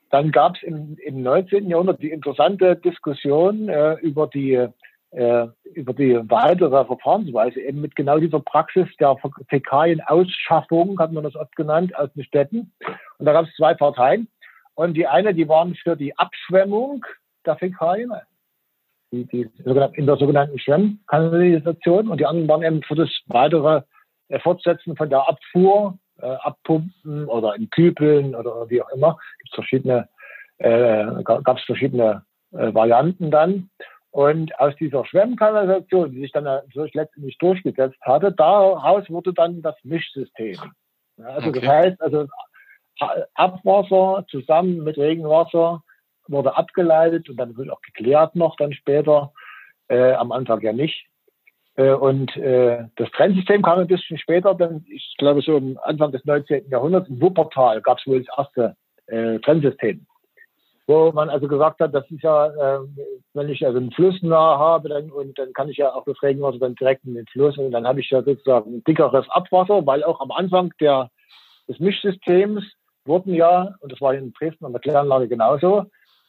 [0.10, 1.70] dann gab es im, im 19.
[1.70, 4.68] Jahrhundert die interessante Diskussion äh, über die
[5.12, 9.18] äh, über die weitere Verfahrensweise eben mit genau dieser Praxis der
[9.50, 12.72] Fäkalienausschaffung, hat man das oft genannt, aus den Städten.
[13.18, 14.30] Und da gab es zwei Parteien.
[14.76, 17.06] Und die eine, die waren für die Abschwemmung
[17.46, 18.14] der Fäkalien,
[19.12, 19.50] die, die
[19.94, 22.08] in der sogenannten Schwemmkanalisation.
[22.08, 23.82] Und die anderen waren eben für das weitere
[24.30, 29.18] äh, Fortsetzen von der Abfuhr, äh, Abpumpen oder in Kübeln oder wie auch immer.
[29.40, 30.08] Gibt's verschiedene,
[30.58, 33.70] äh, gab es verschiedene äh, Varianten dann.
[34.12, 39.76] Und aus dieser Schwemmkanalisation, die sich dann natürlich letztendlich durchgesetzt hatte, daraus wurde dann das
[39.84, 40.58] Mischsystem.
[41.24, 41.60] Also okay.
[41.62, 42.28] das heißt, also
[43.34, 45.84] Abwasser zusammen mit Regenwasser
[46.28, 49.34] wurde abgeleitet und dann wird auch geklärt noch dann später,
[49.90, 51.08] äh, am Anfang ja nicht.
[51.76, 56.12] Äh, und äh, das Trennsystem kam ein bisschen später, denn ich glaube so am Anfang
[56.12, 56.70] des 19.
[56.70, 58.76] Jahrhunderts in Wuppertal gab es wohl das erste
[59.08, 60.06] äh, Trennsystem
[60.92, 62.80] wo man also gesagt hat, das ist ja, äh,
[63.34, 66.22] wenn ich also einen Fluss nah habe, dann, und dann kann ich ja auch das
[66.22, 69.86] Regenwasser dann direkt in den Fluss und dann habe ich ja sozusagen ein dickeres Abwasser,
[69.86, 71.10] weil auch am Anfang der,
[71.68, 72.64] des Mischsystems
[73.06, 75.86] wurden ja, und das war in Dresden an der Kläranlage genauso,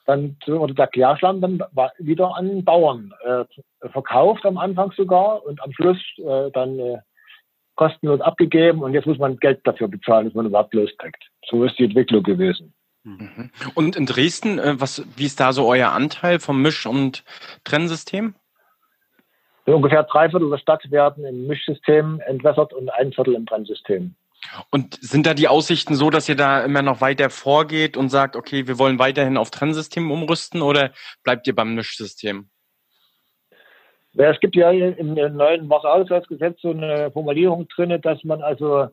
[0.06, 1.62] dann wurde der Klärschlamm dann
[1.98, 3.44] wieder an Bauern äh,
[3.88, 6.98] verkauft am Anfang sogar und am Schluss äh, dann äh,
[7.76, 11.22] kostenlos abgegeben und jetzt muss man Geld dafür bezahlen, dass man überhaupt loskriegt.
[11.48, 12.74] So ist die Entwicklung gewesen.
[13.04, 13.50] Mhm.
[13.74, 17.24] Und in Dresden, äh, was, wie ist da so euer Anteil vom Misch- und
[17.64, 18.34] Trennsystem?
[19.64, 24.14] Ungefähr drei Viertel der Stadt werden im Mischsystem entwässert und ein Viertel im Trennsystem.
[24.70, 28.36] Und sind da die Aussichten so, dass ihr da immer noch weiter vorgeht und sagt,
[28.36, 32.48] okay, wir wollen weiterhin auf Trennsystem umrüsten oder bleibt ihr beim Mischsystem?
[34.14, 38.88] Ja, es gibt ja im neuen Wasserhaushaltsgesetz so eine Formulierung drin, dass man also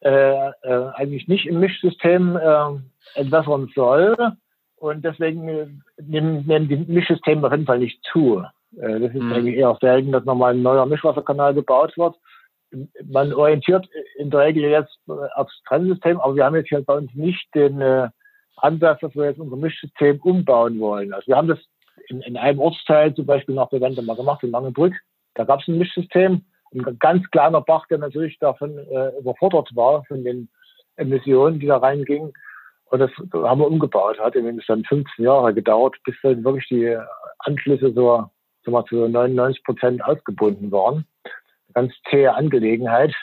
[0.00, 4.16] äh, äh, eigentlich nicht im Mischsystem äh, entwässern soll.
[4.76, 5.66] Und deswegen äh,
[6.00, 8.42] nehmen, nehmen die Mischsysteme auf jeden Fall nicht zu.
[8.78, 9.32] Äh, das ist mhm.
[9.32, 12.14] eigentlich eher selten, dass nochmal ein neuer Mischwasserkanal gebaut wird.
[13.04, 14.96] Man orientiert in der Regel jetzt
[15.34, 18.08] aufs Trennsystem, aber wir haben jetzt hier bei uns nicht den äh,
[18.56, 21.12] Ansatz, dass wir jetzt unser Mischsystem umbauen wollen.
[21.12, 21.58] Also wir haben das
[22.08, 24.94] in, in einem Ortsteil zum Beispiel nach der Wende mal gemacht, in Langenbrück.
[25.34, 26.44] Da gab es ein Mischsystem.
[26.72, 30.48] Ein ganz kleiner Bach, der natürlich davon äh, überfordert war, von den
[30.96, 32.32] Emissionen, die da reingingen.
[32.86, 34.18] Und das haben wir umgebaut.
[34.18, 36.96] Hat übrigens dann 15 Jahre gedauert, bis dann wirklich die
[37.38, 38.24] Anschlüsse so,
[38.64, 41.04] so mal zu 99 Prozent ausgebunden waren.
[41.74, 43.14] Ganz zähe Angelegenheit.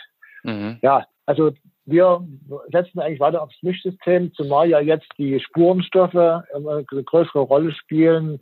[0.43, 0.79] Mhm.
[0.81, 1.51] Ja, also
[1.85, 2.25] wir
[2.71, 8.39] setzen eigentlich weiter aufs Mischsystem, zumal ja jetzt die Spurenstoffe eine größere Rolle spielen.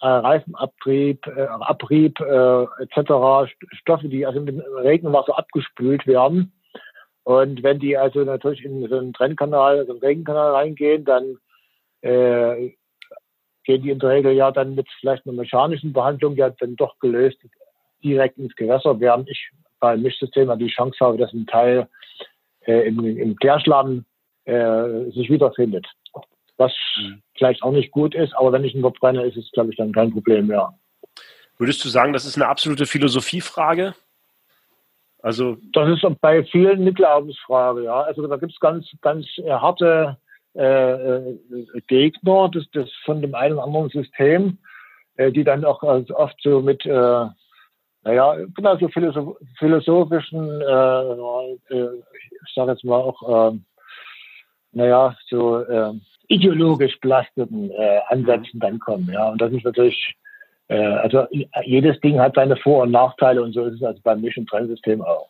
[0.00, 3.52] Äh, Reifenabtrieb, äh, Abrieb äh, etc.
[3.72, 6.52] Stoffe, die also mit dem Regenwasser abgespült werden.
[7.24, 11.38] Und wenn die also natürlich in so einen Trennkanal, so einen Regenkanal reingehen, dann
[12.02, 12.70] äh,
[13.64, 16.98] gehen die in der Regel ja dann mit vielleicht einer mechanischen Behandlung ja dann doch
[17.00, 17.38] gelöst
[18.02, 21.88] direkt ins Gewässer, während ich beim Mischsystem die Chance habe, dass ein Teil
[22.66, 24.04] äh, im, im Klärschlamm
[24.44, 25.86] äh, sich wiederfindet.
[26.56, 27.22] Was mhm.
[27.36, 29.92] vielleicht auch nicht gut ist, aber wenn ich ihn verbrenne, ist es, glaube ich, dann
[29.92, 30.74] kein Problem mehr.
[31.56, 33.94] Würdest du sagen, das ist eine absolute Philosophiefrage?
[35.20, 38.02] Also das ist bei vielen eine Glaubensfrage, ja.
[38.02, 40.16] Also da gibt es ganz, ganz äh, harte
[40.54, 41.38] äh, äh,
[41.88, 44.58] Gegner des, des von dem einen oder anderen System,
[45.16, 47.26] äh, die dann auch also oft so mit, äh,
[48.04, 52.02] naja, genau so philosoph philosophischen, äh, äh,
[52.46, 53.58] ich sage jetzt mal auch, äh,
[54.72, 55.92] naja, so äh,
[56.28, 59.30] ideologisch belasteten äh, Ansätzen dann kommen, ja.
[59.30, 60.16] Und das ist natürlich
[60.68, 61.26] äh, also
[61.64, 65.02] jedes Ding hat seine Vor- und Nachteile und so ist es also beim und Trennsystem
[65.02, 65.28] auch.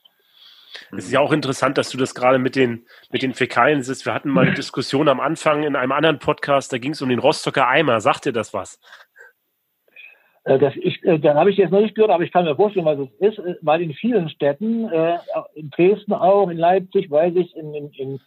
[0.96, 4.04] Es ist ja auch interessant, dass du das gerade mit den, mit den Fäkalien siehst.
[4.04, 7.08] Wir hatten mal eine Diskussion am Anfang in einem anderen Podcast, da ging es um
[7.08, 8.00] den Rostocker Eimer.
[8.00, 8.78] Sagt dir das was?
[10.48, 12.56] Äh, das ich, äh, da habe ich jetzt noch nicht gehört, aber ich kann mir
[12.56, 14.88] vorstellen, was es ist, weil in vielen Städten,
[15.54, 18.20] in Dresden auch, in Leipzig, weiß ich, in, in, in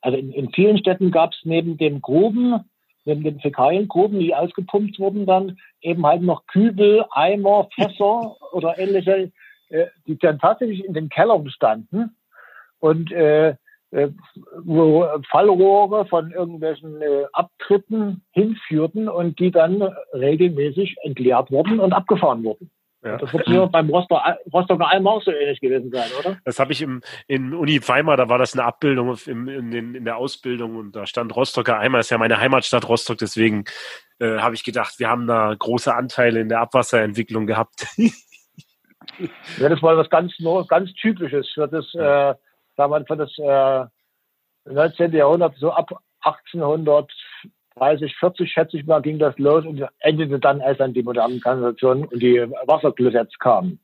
[0.00, 2.64] also in, in vielen Städten gab es neben dem Gruben
[3.04, 9.32] neben den Fäkaliengruben, die ausgepumpt wurden, dann eben halt noch Kübel, Eimer, Fässer oder ähnliche,
[9.68, 12.16] äh, die dann tatsächlich in den Kellern standen
[12.78, 13.54] und äh, äh,
[14.64, 19.82] wo Fallrohre von irgendwelchen äh, Abtritten hinführten und die dann
[20.14, 22.70] regelmäßig entleert wurden und abgefahren wurden.
[23.04, 23.16] Ja.
[23.16, 26.38] Das wird nur beim Rostocker, Rostocker Alm auch so ähnlich gewesen sein, oder?
[26.44, 29.94] Das habe ich im, in Uni Weimar, da war das eine Abbildung im, in, den,
[29.96, 33.64] in der Ausbildung und da stand Rostocker Eimer, ist ja meine Heimatstadt Rostock, deswegen
[34.20, 37.86] äh, habe ich gedacht, wir haben da große Anteile in der Abwasserentwicklung gehabt.
[39.58, 40.32] ja, das war was ganz,
[40.68, 42.34] ganz Typisches für das, äh,
[42.76, 45.12] damals für das äh, 19.
[45.12, 47.10] Jahrhundert, so ab 1800
[47.76, 51.40] 30, 40 schätze ich mal, ging das los und endete dann, als dann die modernen
[51.40, 53.80] Kanalisationen und die Wasserklösetz kamen.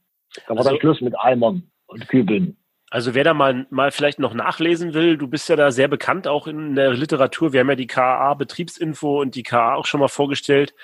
[0.47, 2.57] Da war also, dann Schluss mit Eimern und Kübeln.
[2.91, 6.27] Also wer da mal, mal vielleicht noch nachlesen will, du bist ja da sehr bekannt
[6.27, 7.53] auch in der Literatur.
[7.53, 10.75] Wir haben ja die KA Betriebsinfo und die KA auch schon mal vorgestellt.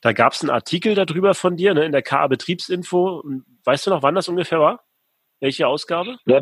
[0.00, 3.22] Da gab es einen Artikel darüber von dir, ne, in der KA Betriebsinfo.
[3.64, 4.84] Weißt du noch, wann das ungefähr war?
[5.38, 6.16] Welche Ausgabe?
[6.26, 6.40] Ja,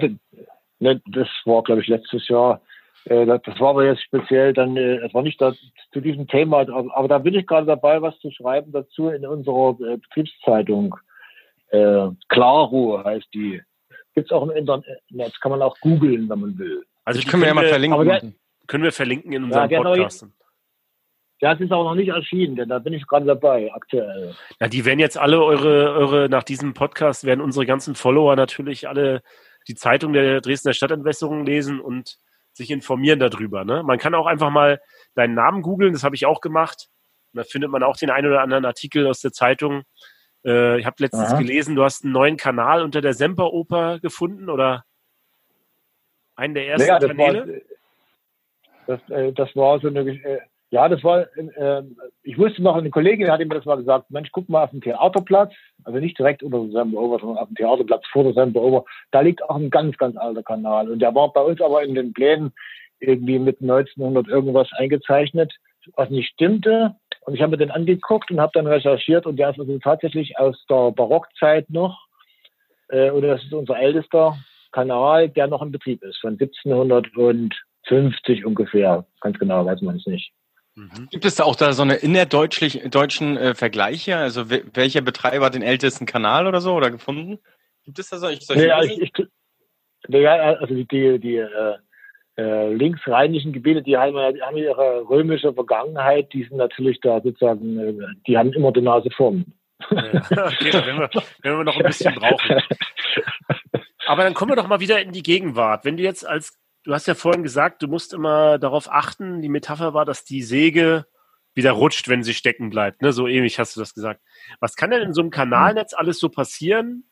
[0.81, 2.61] das war, glaube ich, letztes Jahr.
[3.05, 5.55] Äh, das war aber jetzt speziell dann, es äh, war nicht da,
[5.93, 9.77] zu diesem Thema, aber da bin ich gerade dabei, was zu schreiben dazu in unserer
[9.81, 10.97] äh, Betriebszeitung.
[11.69, 13.62] Äh, Klaro heißt die.
[14.14, 16.85] Gibt's auch im Internet, kann man auch googeln, wenn man will.
[17.05, 18.07] Also die können wir ja mal verlinken.
[18.07, 18.33] Der,
[18.66, 20.27] können wir verlinken in unserem ja, Podcast.
[21.40, 24.35] Ja, es ist auch noch nicht erschienen, denn da bin ich gerade dabei, aktuell.
[24.61, 28.88] Ja, die werden jetzt alle eure, eure, nach diesem Podcast werden unsere ganzen Follower natürlich
[28.88, 29.23] alle
[29.70, 32.18] die Zeitung der Dresdner Stadtentwässerung lesen und
[32.52, 33.64] sich informieren darüber.
[33.64, 33.85] Ne?
[33.85, 34.80] Man kann auch einfach mal
[35.14, 36.88] deinen Namen googeln, das habe ich auch gemacht.
[37.33, 39.85] Und da findet man auch den einen oder anderen Artikel aus der Zeitung.
[40.44, 41.38] Äh, ich habe letztens Aha.
[41.38, 44.85] gelesen, du hast einen neuen Kanal unter der Semperoper gefunden oder
[46.35, 47.62] einen der ersten ja, das Kanäle?
[48.87, 51.83] War, das, äh, das war so eine, äh, ja, das war, äh,
[52.22, 54.80] ich wusste noch, eine Kollegin hat mir das mal gesagt, Mensch, guck mal auf den
[54.80, 55.52] Theaterplatz,
[55.83, 59.42] also nicht direkt unter dem Semperoper, sondern auf dem Theaterplatz vor der Semperoper, da liegt
[59.42, 60.88] auch ein ganz, ganz alter Kanal.
[60.88, 62.52] Und der war bei uns aber in den Plänen
[63.00, 65.52] irgendwie mit 1900 irgendwas eingezeichnet,
[65.96, 66.94] was nicht stimmte.
[67.22, 70.38] Und ich habe mir den angeguckt und habe dann recherchiert und der ist also tatsächlich
[70.38, 71.98] aus der Barockzeit noch.
[72.90, 74.37] Äh, und das ist unser ältester
[74.70, 79.04] Kanal, der noch in Betrieb ist, von 1750 ungefähr.
[79.20, 80.33] Ganz genau weiß man es nicht.
[80.81, 81.09] Mhm.
[81.11, 84.16] Gibt es da auch da so eine innerdeutschen äh, Vergleiche?
[84.16, 87.38] Also welcher Betreiber hat den ältesten Kanal oder so oder gefunden?
[87.85, 88.43] Gibt es da solche?
[88.43, 89.12] solche ja, ich, ich,
[90.09, 91.77] ja, also die, die, die äh,
[92.37, 97.79] äh, linksrheinischen Gebiete, die haben, die haben ihre römische Vergangenheit, die sind natürlich da sozusagen,
[97.79, 97.95] äh,
[98.27, 99.45] die haben immer die Nase vorn.
[99.90, 101.11] Ja, okay, wenn wir,
[101.43, 102.62] wenn wir noch ein bisschen brauchen.
[104.07, 105.85] Aber dann kommen wir doch mal wieder in die Gegenwart.
[105.85, 109.49] Wenn du jetzt als du hast ja vorhin gesagt, du musst immer darauf achten, die
[109.49, 111.07] Metapher war, dass die Säge
[111.55, 113.03] wieder rutscht, wenn sie stecken bleibt.
[113.03, 113.12] Ne?
[113.12, 114.21] So ähnlich hast du das gesagt.
[114.61, 117.05] Was kann denn in so einem Kanalnetz alles so passieren,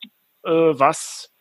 [0.43, 1.31] äh, was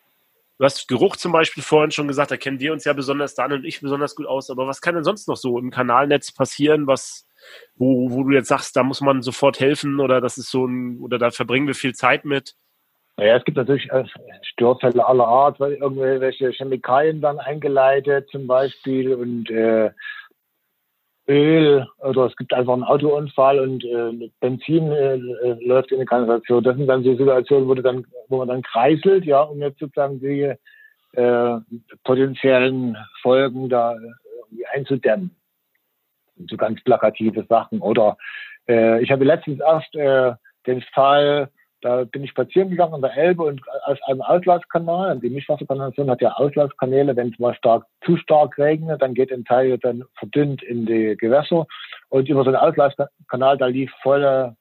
[0.59, 3.53] Du hast Geruch zum Beispiel vorhin schon gesagt, da kennen wir uns ja besonders, Dan
[3.53, 4.51] und ich besonders gut aus.
[4.51, 7.29] Aber was kann denn sonst noch so im Kanalnetz passieren, was,
[7.77, 10.99] wo, wo du jetzt sagst, da muss man sofort helfen oder das ist so ein,
[10.99, 12.57] oder da verbringen wir viel Zeit mit?
[13.19, 14.05] Naja, es gibt natürlich äh,
[14.43, 19.91] Störfälle aller Art, weil irgendwelche Chemikalien dann eingeleitet zum Beispiel und äh,
[21.27, 26.07] Öl oder es gibt einfach einen Autounfall und äh, Benzin äh, äh, läuft in die
[26.07, 26.63] Kanalisation.
[26.63, 30.21] Das sind dann so Situationen, wo, dann, wo man dann kreiselt, ja, um jetzt sozusagen
[30.21, 30.55] die
[31.15, 31.59] äh,
[32.05, 35.35] potenziellen Folgen da irgendwie einzudämmen.
[36.49, 37.81] So ganz plakative Sachen.
[37.81, 38.17] Oder
[38.69, 40.35] äh, ich habe letztens erst äh,
[40.69, 41.51] den Fall
[41.81, 46.21] da bin ich spazieren gegangen an der Elbe und aus einem Auslasskanal, die Mischwasserkanalisation hat
[46.21, 50.63] ja Auslasskanäle, wenn es mal stark, zu stark regnet, dann geht ein Teil dann verdünnt
[50.63, 51.67] in die Gewässer.
[52.09, 54.57] Und über so einen Auslasskanal, da lief volle,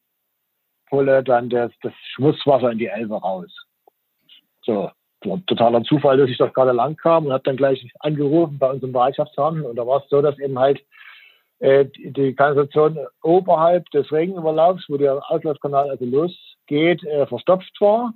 [0.89, 3.51] volle dann das, das Schmutzwasser in die Elbe raus.
[4.61, 4.91] So,
[5.47, 8.93] totaler Zufall, dass ich das gerade lang kam und habe dann gleich angerufen bei unserem
[8.93, 10.83] Bereitschaftshandel und da war es so, dass eben halt
[11.59, 16.05] äh, die Kanalisation oberhalb des Regenüberlaufs, wo der Auslasskanal also
[16.67, 18.13] losgeht, äh, verstopft war.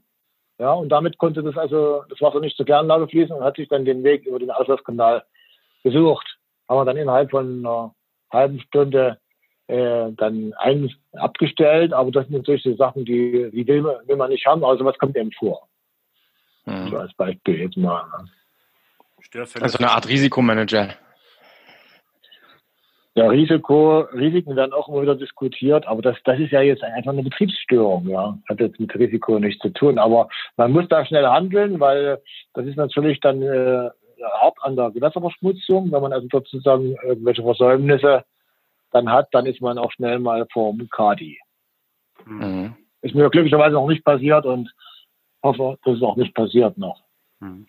[0.59, 3.67] Ja, und damit konnte das also das Wasser nicht zur Kläranlage fließen und hat sich
[3.67, 5.23] dann den Weg über den Auslasskanal
[5.83, 6.37] gesucht.
[6.69, 7.95] Haben wir dann innerhalb von einer
[8.31, 9.17] halben Stunde
[9.67, 14.17] äh, dann ein, abgestellt, aber das sind natürlich so Sachen, die, die will, man, will
[14.17, 15.67] man nicht haben, also was kommt eben vor.
[16.65, 16.89] Hm.
[16.89, 18.05] So als Beispiel jetzt mal.
[19.33, 20.93] Also eine Art Risikomanager.
[23.13, 27.11] Ja, Risiko, Risiken werden auch immer wieder diskutiert, aber das, das ist ja jetzt einfach
[27.11, 28.37] eine Betriebsstörung, ja.
[28.47, 29.97] Hat jetzt mit Risiko nichts zu tun.
[29.97, 32.21] Aber man muss da schnell handeln, weil
[32.53, 33.89] das ist natürlich dann äh,
[34.39, 38.23] hart an der Gewässerverschmutzung, wenn man also sozusagen irgendwelche Versäumnisse
[38.91, 41.39] dann hat, dann ist man auch schnell mal vorm Kadi.
[42.25, 42.75] Mhm.
[43.01, 44.71] Ist mir glücklicherweise noch nicht passiert und
[45.43, 47.01] hoffe, dass es auch nicht passiert noch.
[47.39, 47.65] Mhm.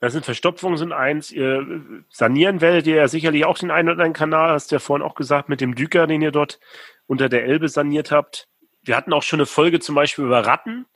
[0.00, 1.30] Das sind Verstopfungen sind eins.
[1.30, 4.80] Ihr sanieren werdet ihr ja sicherlich auch den einen oder anderen Kanal, hast du ja
[4.80, 6.58] vorhin auch gesagt, mit dem Düker, den ihr dort
[7.06, 8.48] unter der Elbe saniert habt.
[8.82, 10.86] Wir hatten auch schon eine Folge zum Beispiel über Ratten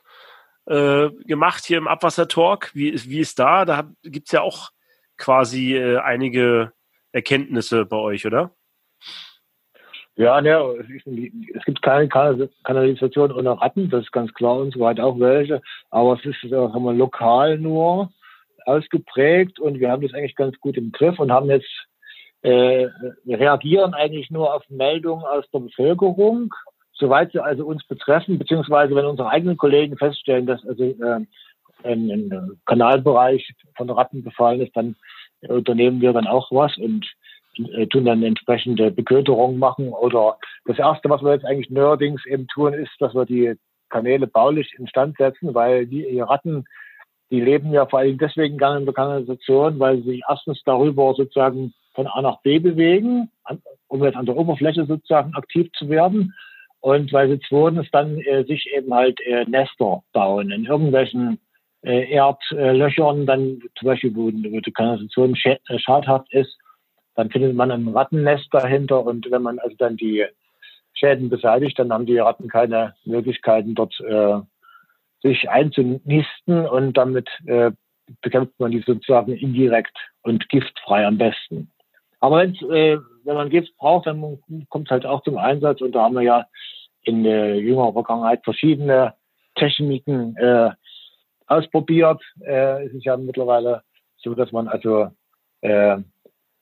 [0.65, 2.71] äh, gemacht hier im Abwassertalk.
[2.73, 3.65] Wie, wie ist da?
[3.65, 4.71] Da gibt es ja auch
[5.17, 6.73] quasi äh, einige
[7.11, 8.55] Erkenntnisse bei euch, oder?
[10.17, 10.57] Ja, ne,
[11.53, 15.61] es gibt keine Kanalisation ohne Ratten, das ist ganz klar und so weiter auch welche,
[15.89, 18.13] aber es ist äh, haben wir, lokal nur
[18.65, 21.69] ausgeprägt und wir haben das eigentlich ganz gut im Griff und haben jetzt
[22.41, 22.87] äh,
[23.27, 26.53] reagieren eigentlich nur auf Meldungen aus der Bevölkerung,
[26.93, 31.25] soweit sie also uns betreffen, beziehungsweise wenn unsere eigenen Kollegen feststellen, dass also äh,
[31.83, 34.95] ein, ein Kanalbereich von Ratten befallen ist, dann
[35.47, 37.05] unternehmen wir dann auch was und
[37.57, 39.89] äh, tun dann entsprechende Beköderung machen.
[39.89, 43.55] Oder das Erste, was wir jetzt eigentlich neuerdings eben tun, ist, dass wir die
[43.89, 46.65] Kanäle baulich instand setzen, weil die Ratten,
[47.31, 51.73] die leben ja vor allem deswegen gerne in der Kanalisation, weil sie erstens darüber sozusagen
[51.93, 53.31] von A nach B bewegen,
[53.87, 56.33] um jetzt an der Oberfläche sozusagen aktiv zu werden.
[56.81, 61.39] Und weil sie zweitens dann äh, sich eben halt äh, Nester bauen in irgendwelchen
[61.81, 66.55] äh, Erdlöchern, dann zum Beispiel, wo, wo die Kanalisation schadhaft ist,
[67.15, 70.25] dann findet man ein Rattennest dahinter und wenn man also dann die
[70.93, 74.39] Schäden beseitigt, dann haben die Ratten keine Möglichkeiten dort äh,
[75.25, 77.71] sich einzunisten und damit äh,
[78.21, 81.71] bekämpft man die sozusagen indirekt und giftfrei am besten.
[82.19, 86.03] Aber äh, wenn man Gift braucht, dann kommt es halt auch zum Einsatz und da
[86.03, 86.45] haben wir ja
[87.01, 89.13] in äh, jüngerer Vergangenheit verschiedene
[89.55, 90.71] Techniken äh,
[91.47, 92.21] ausprobiert.
[92.41, 93.81] Äh, es ist ja mittlerweile
[94.17, 95.09] so, dass man also
[95.61, 95.97] äh,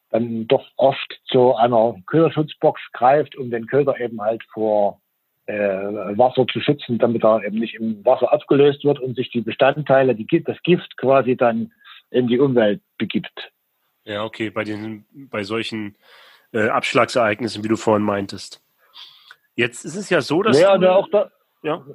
[0.10, 5.02] dann doch oft zu einer Köderschutzbox greift, um den Köder eben halt vor
[5.46, 9.42] äh, Wasser zu schützen, damit er eben nicht im Wasser abgelöst wird und sich die
[9.42, 11.72] Bestandteile, die, das Gift quasi dann
[12.12, 13.52] in die Umwelt begibt.
[14.06, 15.96] Ja, okay, bei den, bei solchen
[16.54, 18.62] äh, Abschlagsereignissen, wie du vorhin meintest.
[19.56, 20.60] Jetzt ist es ja so, dass.
[20.60, 21.86] Ja, du, auch, da, ja.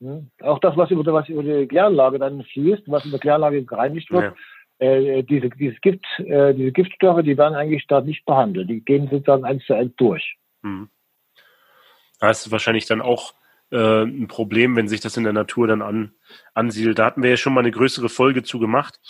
[0.00, 3.64] Hm, auch das, was über, was über die Kläranlage dann fließt, was in der Kläranlage
[3.64, 4.34] gereinigt wird, ja
[4.78, 8.68] äh, diese, dieses Gift, äh, diese Giftstoffe, die werden eigentlich da nicht behandelt.
[8.68, 10.36] Die gehen sozusagen eins zu eins durch.
[10.62, 10.88] Hm.
[12.28, 13.34] Das ist wahrscheinlich dann auch
[13.70, 16.14] äh, ein Problem, wenn sich das in der Natur dann an,
[16.54, 16.98] ansiedelt.
[16.98, 19.00] Da hatten wir ja schon mal eine größere Folge zu gemacht.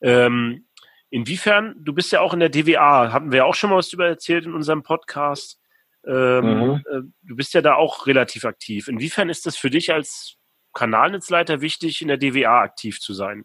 [0.00, 0.66] Ähm,
[1.10, 3.92] inwiefern, du bist ja auch in der DWA, hatten wir ja auch schon mal was
[3.92, 5.60] über erzählt in unserem Podcast.
[6.06, 6.84] Ähm, mhm.
[6.90, 8.88] äh, du bist ja da auch relativ aktiv.
[8.88, 10.36] Inwiefern ist das für dich als
[10.72, 13.44] Kanalnetzleiter wichtig, in der DWA aktiv zu sein?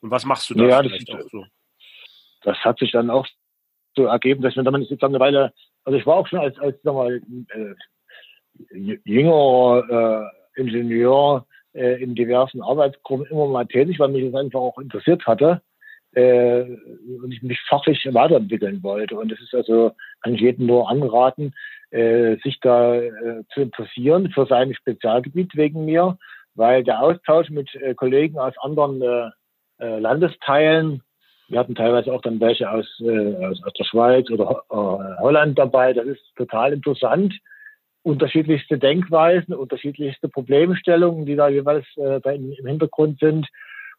[0.00, 1.46] Und was machst du da ja, vielleicht das, auch so?
[2.42, 3.26] Das hat sich dann auch
[3.94, 5.52] so ergeben, dass man dann sozusagen eine Weile,
[5.84, 7.74] also ich war auch schon als, als sag mal, äh,
[8.70, 14.78] jüngerer äh, Ingenieur äh, in diversen Arbeitsgruppen immer mal tätig, weil mich das einfach auch
[14.78, 15.62] interessiert hatte
[16.12, 19.16] äh, und ich mich fachlich weiterentwickeln wollte.
[19.16, 19.92] Und es ist also,
[20.22, 21.54] kann ich jedem nur anraten,
[21.90, 26.18] äh, sich da äh, zu interessieren für sein Spezialgebiet wegen mir,
[26.54, 29.30] weil der Austausch mit äh, Kollegen aus anderen äh,
[29.78, 31.02] äh, Landesteilen.
[31.48, 35.58] Wir hatten teilweise auch dann welche aus, äh, aus, aus der Schweiz oder äh, Holland
[35.58, 35.92] dabei.
[35.94, 37.34] Das ist total interessant.
[38.02, 43.46] Unterschiedlichste Denkweisen, unterschiedlichste Problemstellungen, die da jeweils äh, im Hintergrund sind.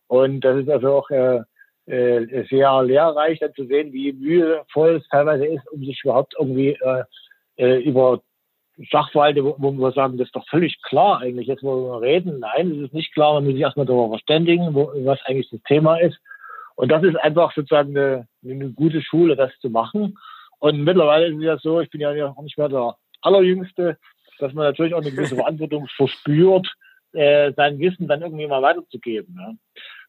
[0.08, 1.42] Und das ist also auch äh,
[1.86, 6.78] äh, sehr lehrreich, dann zu sehen, wie mühevoll es teilweise ist, um sich überhaupt irgendwie
[6.82, 7.04] äh,
[7.58, 8.22] äh über
[8.92, 12.40] Sachverhalte, wo, wo wir sagen, das ist doch völlig klar eigentlich, jetzt wollen wir reden.
[12.40, 15.62] Nein, das ist nicht klar, man muss sich erstmal darüber verständigen, wo, was eigentlich das
[15.64, 16.18] Thema ist.
[16.76, 20.18] Und das ist einfach sozusagen eine, eine gute Schule, das zu machen.
[20.60, 23.98] Und mittlerweile ist es ja so, ich bin ja auch nicht mehr der Allerjüngste,
[24.40, 26.68] dass man natürlich auch eine gewisse Verantwortung verspürt,
[27.14, 29.36] äh, sein Wissen dann irgendwie mal weiterzugeben.
[29.40, 29.54] Ja.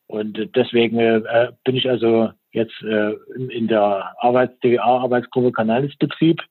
[0.06, 6.42] Und deswegen äh, bin ich also jetzt äh, in, der Arbeits DWA-Arbeitsgruppe Kanalisbetrieb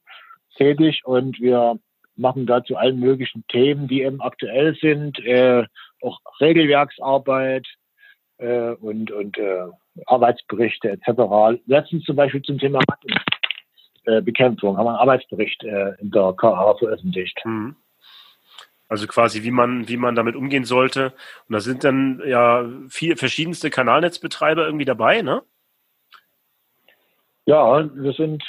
[0.56, 1.78] tätig und wir
[2.16, 5.66] machen dazu allen möglichen Themen, die eben aktuell sind, äh,
[6.02, 7.68] auch Regelwerksarbeit
[8.38, 9.66] äh, und, und äh,
[10.06, 11.62] Arbeitsberichte etc.
[11.66, 12.80] Letztens zum Beispiel zum Thema
[14.16, 17.40] Rattenbekämpfung haben wir einen Arbeitsbericht äh, in der KA veröffentlicht.
[17.46, 17.76] Mhm.
[18.88, 21.14] Also quasi, wie man, wie man damit umgehen sollte.
[21.48, 25.44] Und da sind dann ja vier verschiedenste Kanalnetzbetreiber irgendwie dabei, ne?
[27.46, 28.44] Ja, wir sind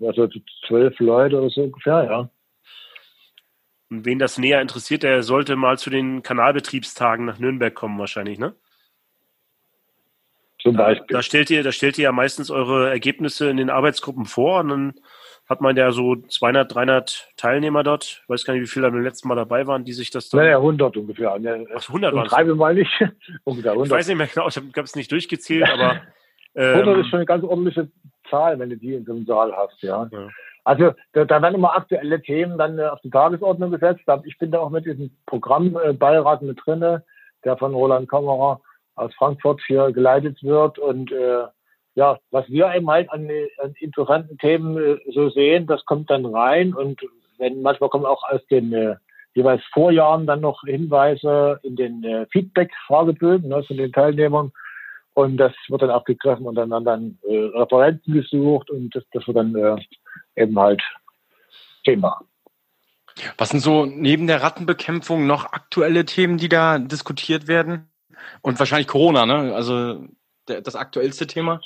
[0.00, 0.28] also
[0.66, 2.30] zwölf Leute oder so ungefähr, ja.
[3.90, 8.38] Und wen das näher interessiert, der sollte mal zu den Kanalbetriebstagen nach Nürnberg kommen, wahrscheinlich,
[8.38, 8.54] ne?
[10.62, 11.06] Zum Beispiel.
[11.08, 14.60] Da, da, stellt ihr, da stellt ihr ja meistens eure Ergebnisse in den Arbeitsgruppen vor
[14.60, 14.94] und dann
[15.48, 18.22] hat man ja so 200, 300 Teilnehmer dort.
[18.22, 20.40] Ich weiß gar nicht, wie viele beim letzten Mal dabei waren, die sich das dann...
[20.40, 21.32] Naja, 100 ungefähr.
[21.32, 22.90] Ach, 100 waren Schreibe mal nicht.
[23.44, 23.86] ungefähr 100.
[23.86, 26.00] Ich weiß nicht mehr genau, ich habe es nicht durchgezählt, aber...
[26.54, 27.90] Ähm, 100 ist schon eine ganz ordentliche
[28.28, 30.06] Zahl, wenn du die in so einem Saal hast, ja.
[30.12, 30.28] ja.
[30.64, 34.02] Also da, da, werden immer aktuelle Themen dann äh, auf die Tagesordnung gesetzt.
[34.24, 37.04] Ich bin da auch mit diesem Programmbeirat mit drinne,
[37.42, 38.60] der von Roland Kammerer
[38.94, 41.44] aus Frankfurt hier geleitet wird und äh,
[41.94, 43.28] ja, was wir eben halt an,
[43.62, 47.00] an interessanten Themen äh, so sehen, das kommt dann rein und
[47.38, 48.96] wenn manchmal kommen auch aus den äh,
[49.34, 54.52] jeweils Vorjahren dann noch Hinweise in den äh, Feedback-Fragebögen ne, von den Teilnehmern
[55.14, 59.26] und das wird dann aufgegriffen und dann werden dann äh, Referenten gesucht und das, das
[59.26, 59.76] wird dann äh,
[60.36, 60.82] eben halt
[61.84, 62.20] Thema.
[63.36, 67.91] Was sind so neben der Rattenbekämpfung noch aktuelle Themen, die da diskutiert werden?
[68.40, 69.54] Und wahrscheinlich Corona, ne?
[69.54, 70.06] Also
[70.48, 71.60] der, das aktuellste Thema?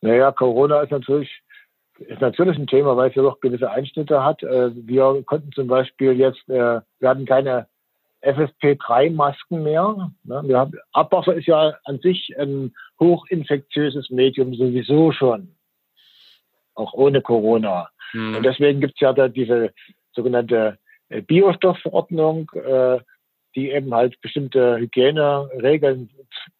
[0.00, 1.30] Naja, Corona ist natürlich,
[1.98, 4.42] ist natürlich ein Thema, weil es ja doch gewisse Einschnitte hat.
[4.42, 7.66] Äh, wir konnten zum Beispiel jetzt, äh, wir hatten keine
[8.22, 10.12] FFP3-Masken mehr.
[10.24, 10.42] Ne?
[10.44, 15.54] Wir haben, Abwasser ist ja an sich ein hochinfektiöses Medium sowieso schon,
[16.74, 17.90] auch ohne Corona.
[18.12, 18.36] Mhm.
[18.36, 19.72] Und deswegen gibt es ja da diese
[20.12, 20.78] sogenannte
[21.08, 22.50] äh, Biostoffverordnung,
[23.54, 26.10] die eben halt bestimmte Hygieneregeln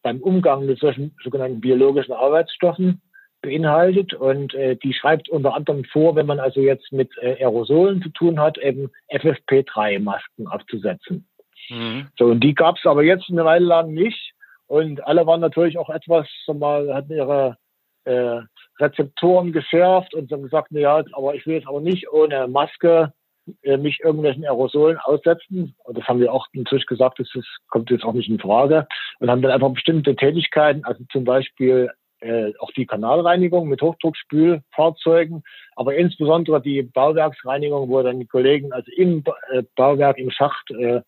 [0.01, 3.01] beim Umgang mit solchen sogenannten biologischen Arbeitsstoffen
[3.41, 8.01] beinhaltet und äh, die schreibt unter anderem vor, wenn man also jetzt mit äh, Aerosolen
[8.01, 11.25] zu tun hat, eben FFP3-Masken abzusetzen.
[11.69, 12.07] Mhm.
[12.17, 14.33] So, und die gab es aber jetzt eine Weile lang nicht.
[14.67, 17.57] Und alle waren natürlich auch etwas, mal, hatten ihre
[18.03, 18.41] äh,
[18.79, 23.13] Rezeptoren geschärft und haben gesagt, na ja, aber ich will jetzt aber nicht ohne Maske
[23.61, 25.75] äh, mich irgendwelchen Aerosolen aussetzen.
[25.83, 27.29] Und das haben wir auch natürlich gesagt, das
[27.69, 28.87] kommt jetzt auch nicht in Frage.
[29.19, 31.89] Und haben dann einfach bestimmte Tätigkeiten, also zum Beispiel
[32.21, 35.43] äh, auch die Kanalreinigung mit Hochdruckspülfahrzeugen,
[35.75, 41.01] aber insbesondere die Bauwerksreinigung, wo dann die Kollegen also im äh, Bauwerk, im Schacht äh,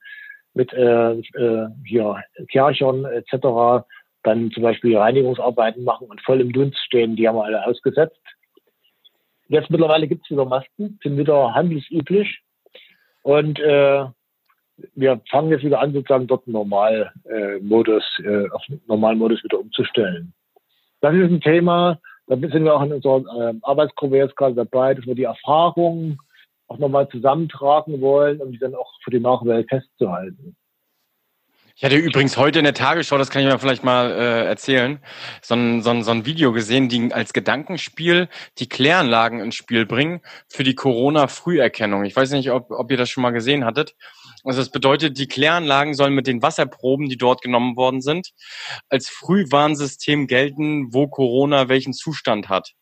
[0.54, 3.86] mit äh, äh, hier etc.
[4.24, 8.20] dann zum Beispiel Reinigungsarbeiten machen und voll im Dunst stehen, die haben wir alle ausgesetzt.
[9.52, 12.40] Jetzt mittlerweile gibt es wieder Masken, sind wieder handelsüblich
[13.22, 14.06] und äh,
[14.96, 20.34] wir fangen jetzt wieder an, sozusagen dort Normalmodus, äh, auf Normalmodus wieder umzustellen.
[21.02, 24.94] Das ist ein Thema, da sind wir auch in unserer äh, Arbeitsgruppe jetzt gerade dabei,
[24.94, 26.18] dass wir die Erfahrungen
[26.68, 30.56] auch nochmal zusammentragen wollen, um die dann auch für die Nachwelt festzuhalten.
[31.76, 35.00] Ich hatte übrigens heute in der Tagesschau, das kann ich mir vielleicht mal äh, erzählen,
[35.42, 39.86] so ein, so, ein, so ein Video gesehen, die als Gedankenspiel die Kläranlagen ins Spiel
[39.86, 42.04] bringen für die Corona-Früherkennung.
[42.06, 43.96] Ich weiß nicht, ob, ob ihr das schon mal gesehen hattet.
[44.44, 48.32] Also das bedeutet, die Kläranlagen sollen mit den Wasserproben, die dort genommen worden sind,
[48.90, 52.74] als Frühwarnsystem gelten, wo Corona welchen Zustand hat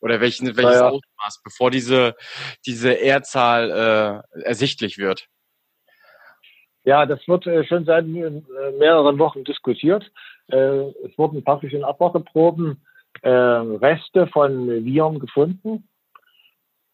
[0.00, 0.88] oder welchen, welches ja.
[0.88, 2.14] Ausmaß, bevor diese,
[2.66, 5.28] diese Ehrzahl äh, ersichtlich wird.
[6.88, 8.40] Ja, das wird äh, schon seit äh,
[8.78, 10.10] mehreren Wochen diskutiert.
[10.50, 12.80] Äh, es wurden praktisch in Abwasserproben
[13.20, 15.84] äh, Reste von Viren gefunden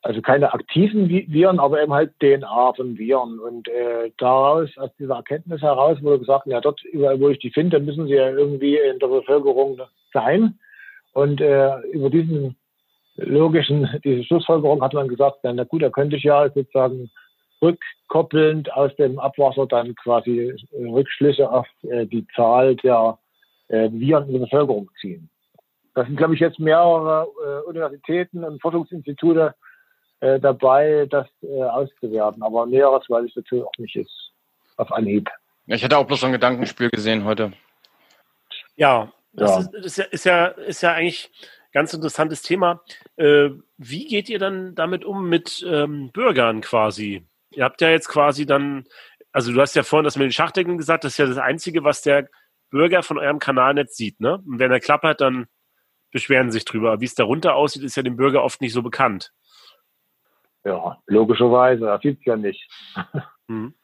[0.04, 3.38] also keine aktiven Viren, aber eben halt DNA von Viren.
[3.38, 7.50] Und äh, daraus, aus dieser Erkenntnis heraus, wurde gesagt, ja, dort überall, wo ich die
[7.50, 9.80] finde, müssen sie ja irgendwie in der Bevölkerung
[10.12, 10.58] sein.
[11.14, 12.56] Und äh, über diesen
[13.16, 17.10] logischen, diese Schlussfolgerung hat man gesagt, na gut, da könnte ich ja sozusagen
[17.62, 23.18] rückkoppelnd aus dem Abwasser dann quasi Rückschlüsse auf äh, die Zahl der
[23.68, 25.30] äh, Viren in der Bevölkerung ziehen.
[25.94, 29.54] Das sind, glaube ich, jetzt mehrere äh, Universitäten und Forschungsinstitute
[30.20, 32.42] äh, dabei, das äh, auszuwerten.
[32.42, 34.32] Aber Näheres weiß ich natürlich auch nicht ist
[34.76, 35.30] auf Anhieb.
[35.66, 37.52] Ich hatte auch bloß so ein Gedankenspiel gesehen heute.
[38.76, 39.80] Ja, das ja.
[39.80, 41.30] Ist, ist, ja, ist, ja, ist ja eigentlich
[41.72, 42.82] ganz interessantes Thema.
[43.16, 47.26] Äh, wie geht ihr dann damit um mit ähm, Bürgern quasi?
[47.56, 48.84] Ihr habt ja jetzt quasi dann,
[49.32, 51.84] also du hast ja vorhin das mit den Schachdecken gesagt, das ist ja das Einzige,
[51.84, 52.28] was der
[52.70, 54.42] Bürger von eurem Kanalnetz sieht, ne?
[54.46, 55.46] Und wenn er klappert, dann
[56.10, 57.00] beschweren sie sich drüber.
[57.00, 59.32] Wie es darunter aussieht, ist ja dem Bürger oft nicht so bekannt.
[60.64, 62.68] Ja, logischerweise, das sieht es ja nicht.
[63.46, 63.74] Mhm.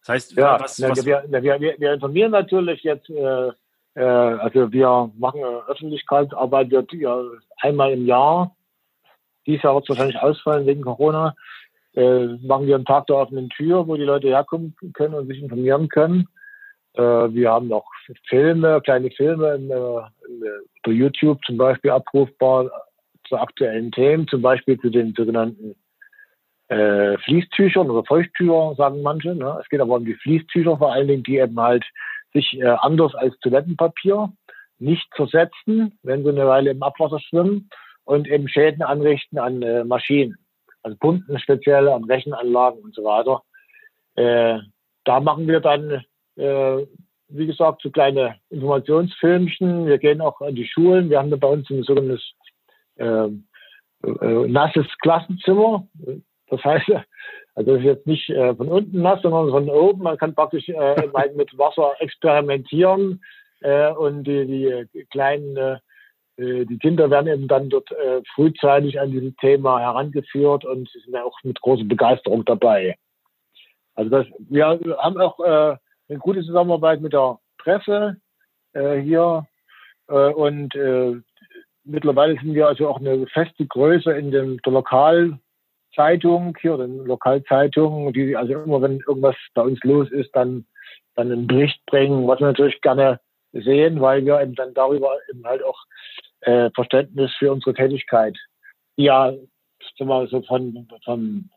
[0.00, 3.50] Das heißt, ja, was, was wir, wir, wir, wir, informieren natürlich jetzt, äh,
[3.94, 7.22] äh, also wir machen Öffentlichkeitsarbeit ja
[7.62, 8.54] einmal im Jahr.
[9.46, 11.34] Dieses Jahr wird es wahrscheinlich ausfallen wegen Corona.
[11.94, 15.42] Äh, machen wir einen Tag der offenen Tür, wo die Leute herkommen können und sich
[15.42, 16.28] informieren können.
[16.94, 17.86] Äh, wir haben noch
[18.28, 20.44] Filme, kleine Filme in, in,
[20.86, 22.70] in YouTube zum Beispiel abrufbar
[23.28, 25.74] zu aktuellen Themen, zum Beispiel zu den sogenannten
[26.68, 29.34] äh, Fließtüchern oder Feuchttücher, sagen manche.
[29.34, 29.58] Ne?
[29.60, 31.84] Es geht aber um die Fließtücher vor allen Dingen, die eben halt
[32.32, 34.32] sich äh, anders als Toilettenpapier
[34.78, 37.68] nicht zersetzen, wenn sie eine Weile im Abwasser schwimmen
[38.04, 40.38] und eben Schäden anrichten an äh, Maschinen,
[40.82, 43.42] also Pumpen speziell, an Rechenanlagen und so weiter.
[44.16, 44.60] Äh,
[45.04, 46.04] da machen wir dann,
[46.36, 46.86] äh,
[47.28, 49.86] wie gesagt, so kleine Informationsfilmchen.
[49.86, 51.10] Wir gehen auch an die Schulen.
[51.10, 52.22] Wir haben da bei uns ein sogenanntes
[52.96, 53.28] äh,
[54.04, 55.86] äh, nasses Klassenzimmer.
[56.48, 56.90] Das heißt,
[57.54, 60.02] also das ist jetzt nicht äh, von unten nass, sondern von oben.
[60.02, 63.22] Man kann praktisch äh, mit Wasser experimentieren
[63.60, 65.80] äh, und die, die kleinen
[66.40, 71.16] die Kinder werden eben dann dort äh, frühzeitig an dieses Thema herangeführt und sie sind
[71.16, 72.96] auch mit großer Begeisterung dabei.
[73.94, 75.76] Also das, wir haben auch äh,
[76.08, 78.16] eine gute Zusammenarbeit mit der Presse
[78.72, 79.46] äh, hier
[80.08, 81.20] äh, und äh,
[81.84, 88.12] mittlerweile sind wir also auch eine feste Größe in dem, der Lokalzeitung hier, den Lokalzeitungen,
[88.12, 90.64] die also immer, wenn irgendwas bei uns los ist, dann,
[91.16, 93.20] dann einen Bericht bringen, was wir natürlich gerne
[93.52, 95.78] sehen, weil wir eben dann darüber eben halt auch
[96.42, 98.36] äh, Verständnis für unsere Tätigkeit,
[98.96, 99.32] ja
[99.98, 101.50] mal, so von, von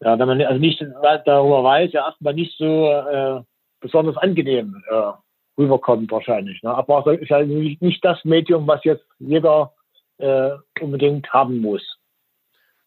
[0.00, 3.42] ja, wenn man also nicht darüber weiß, ja erstmal nicht so äh,
[3.80, 5.12] besonders angenehm äh,
[5.58, 6.62] rüberkommt wahrscheinlich.
[6.62, 6.74] Ne?
[6.74, 9.72] Aber es ist ja nicht, nicht das Medium, was jetzt jeder
[10.18, 11.98] äh, unbedingt haben muss.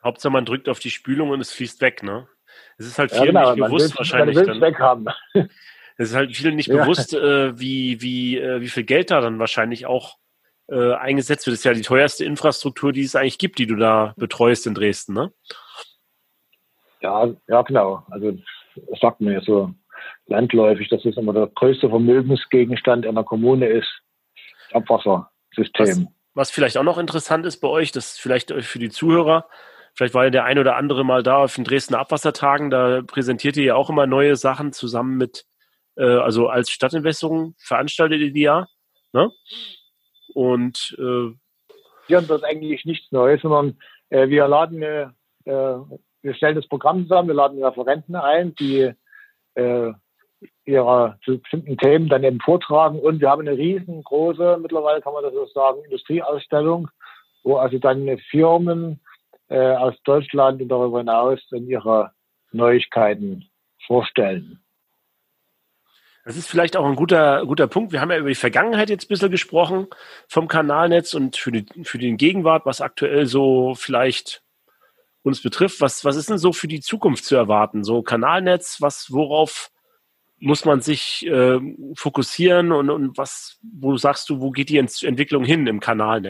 [0.04, 2.28] Hauptsache man drückt auf die Spülung und es fließt weg, ne?
[2.78, 4.38] Es ist halt viel ja, genau, nicht bewusst wahrscheinlich.
[4.38, 5.08] Dann, weg haben.
[6.02, 6.82] Es ist halt vielen nicht ja.
[6.82, 10.16] bewusst, äh, wie, wie, äh, wie viel Geld da dann wahrscheinlich auch
[10.72, 11.54] äh, eingesetzt wird.
[11.54, 14.74] Das ist ja die teuerste Infrastruktur, die es eigentlich gibt, die du da betreust in
[14.74, 15.32] Dresden, ne?
[17.02, 18.04] Ja, ja, genau.
[18.10, 18.32] Also
[18.76, 19.74] das sagt man ja so
[20.28, 23.90] landläufig, dass es immer der größte Vermögensgegenstand einer Kommune ist.
[24.72, 26.06] Abwassersystem.
[26.06, 29.48] Was, was vielleicht auch noch interessant ist bei euch, das vielleicht für die Zuhörer,
[29.96, 33.58] vielleicht war ja der ein oder andere mal da auf den Dresdner Abwassertagen, da präsentiert
[33.58, 35.46] ihr ja auch immer neue Sachen zusammen mit,
[35.96, 38.68] äh, also als Stadtentwässerung veranstaltet ihr die ja.
[39.12, 39.32] Ne?
[40.34, 41.34] Und äh,
[42.08, 43.78] wir das eigentlich nichts Neues, sondern
[44.10, 45.08] äh, wir laden, äh,
[45.46, 48.92] wir stellen das Programm zusammen, wir laden Referenten ein, die
[49.56, 49.94] äh,
[50.66, 55.24] ihre zu bestimmten Themen dann eben vortragen und wir haben eine riesengroße, mittlerweile kann man
[55.24, 56.90] das so sagen, Industrieausstellung,
[57.44, 59.00] wo also dann Firmen
[59.50, 62.12] äh, aus Deutschland und darüber hinaus dann ihre
[62.52, 63.50] Neuigkeiten
[63.86, 64.60] vorstellen.
[66.30, 67.92] Das ist vielleicht auch ein guter, guter Punkt.
[67.92, 69.88] Wir haben ja über die Vergangenheit jetzt ein bisschen gesprochen
[70.28, 74.44] vom Kanalnetz und für, die, für den Gegenwart, was aktuell so vielleicht
[75.24, 75.82] uns betrifft.
[75.82, 77.84] Was, was ist denn so für die Zukunft zu erwarten?
[77.84, 79.72] So Kanalnetz, was, worauf
[80.38, 81.60] muss man sich äh,
[81.96, 86.28] fokussieren und, und was, wo sagst du, wo geht die Entwicklung hin im Kanalnetz?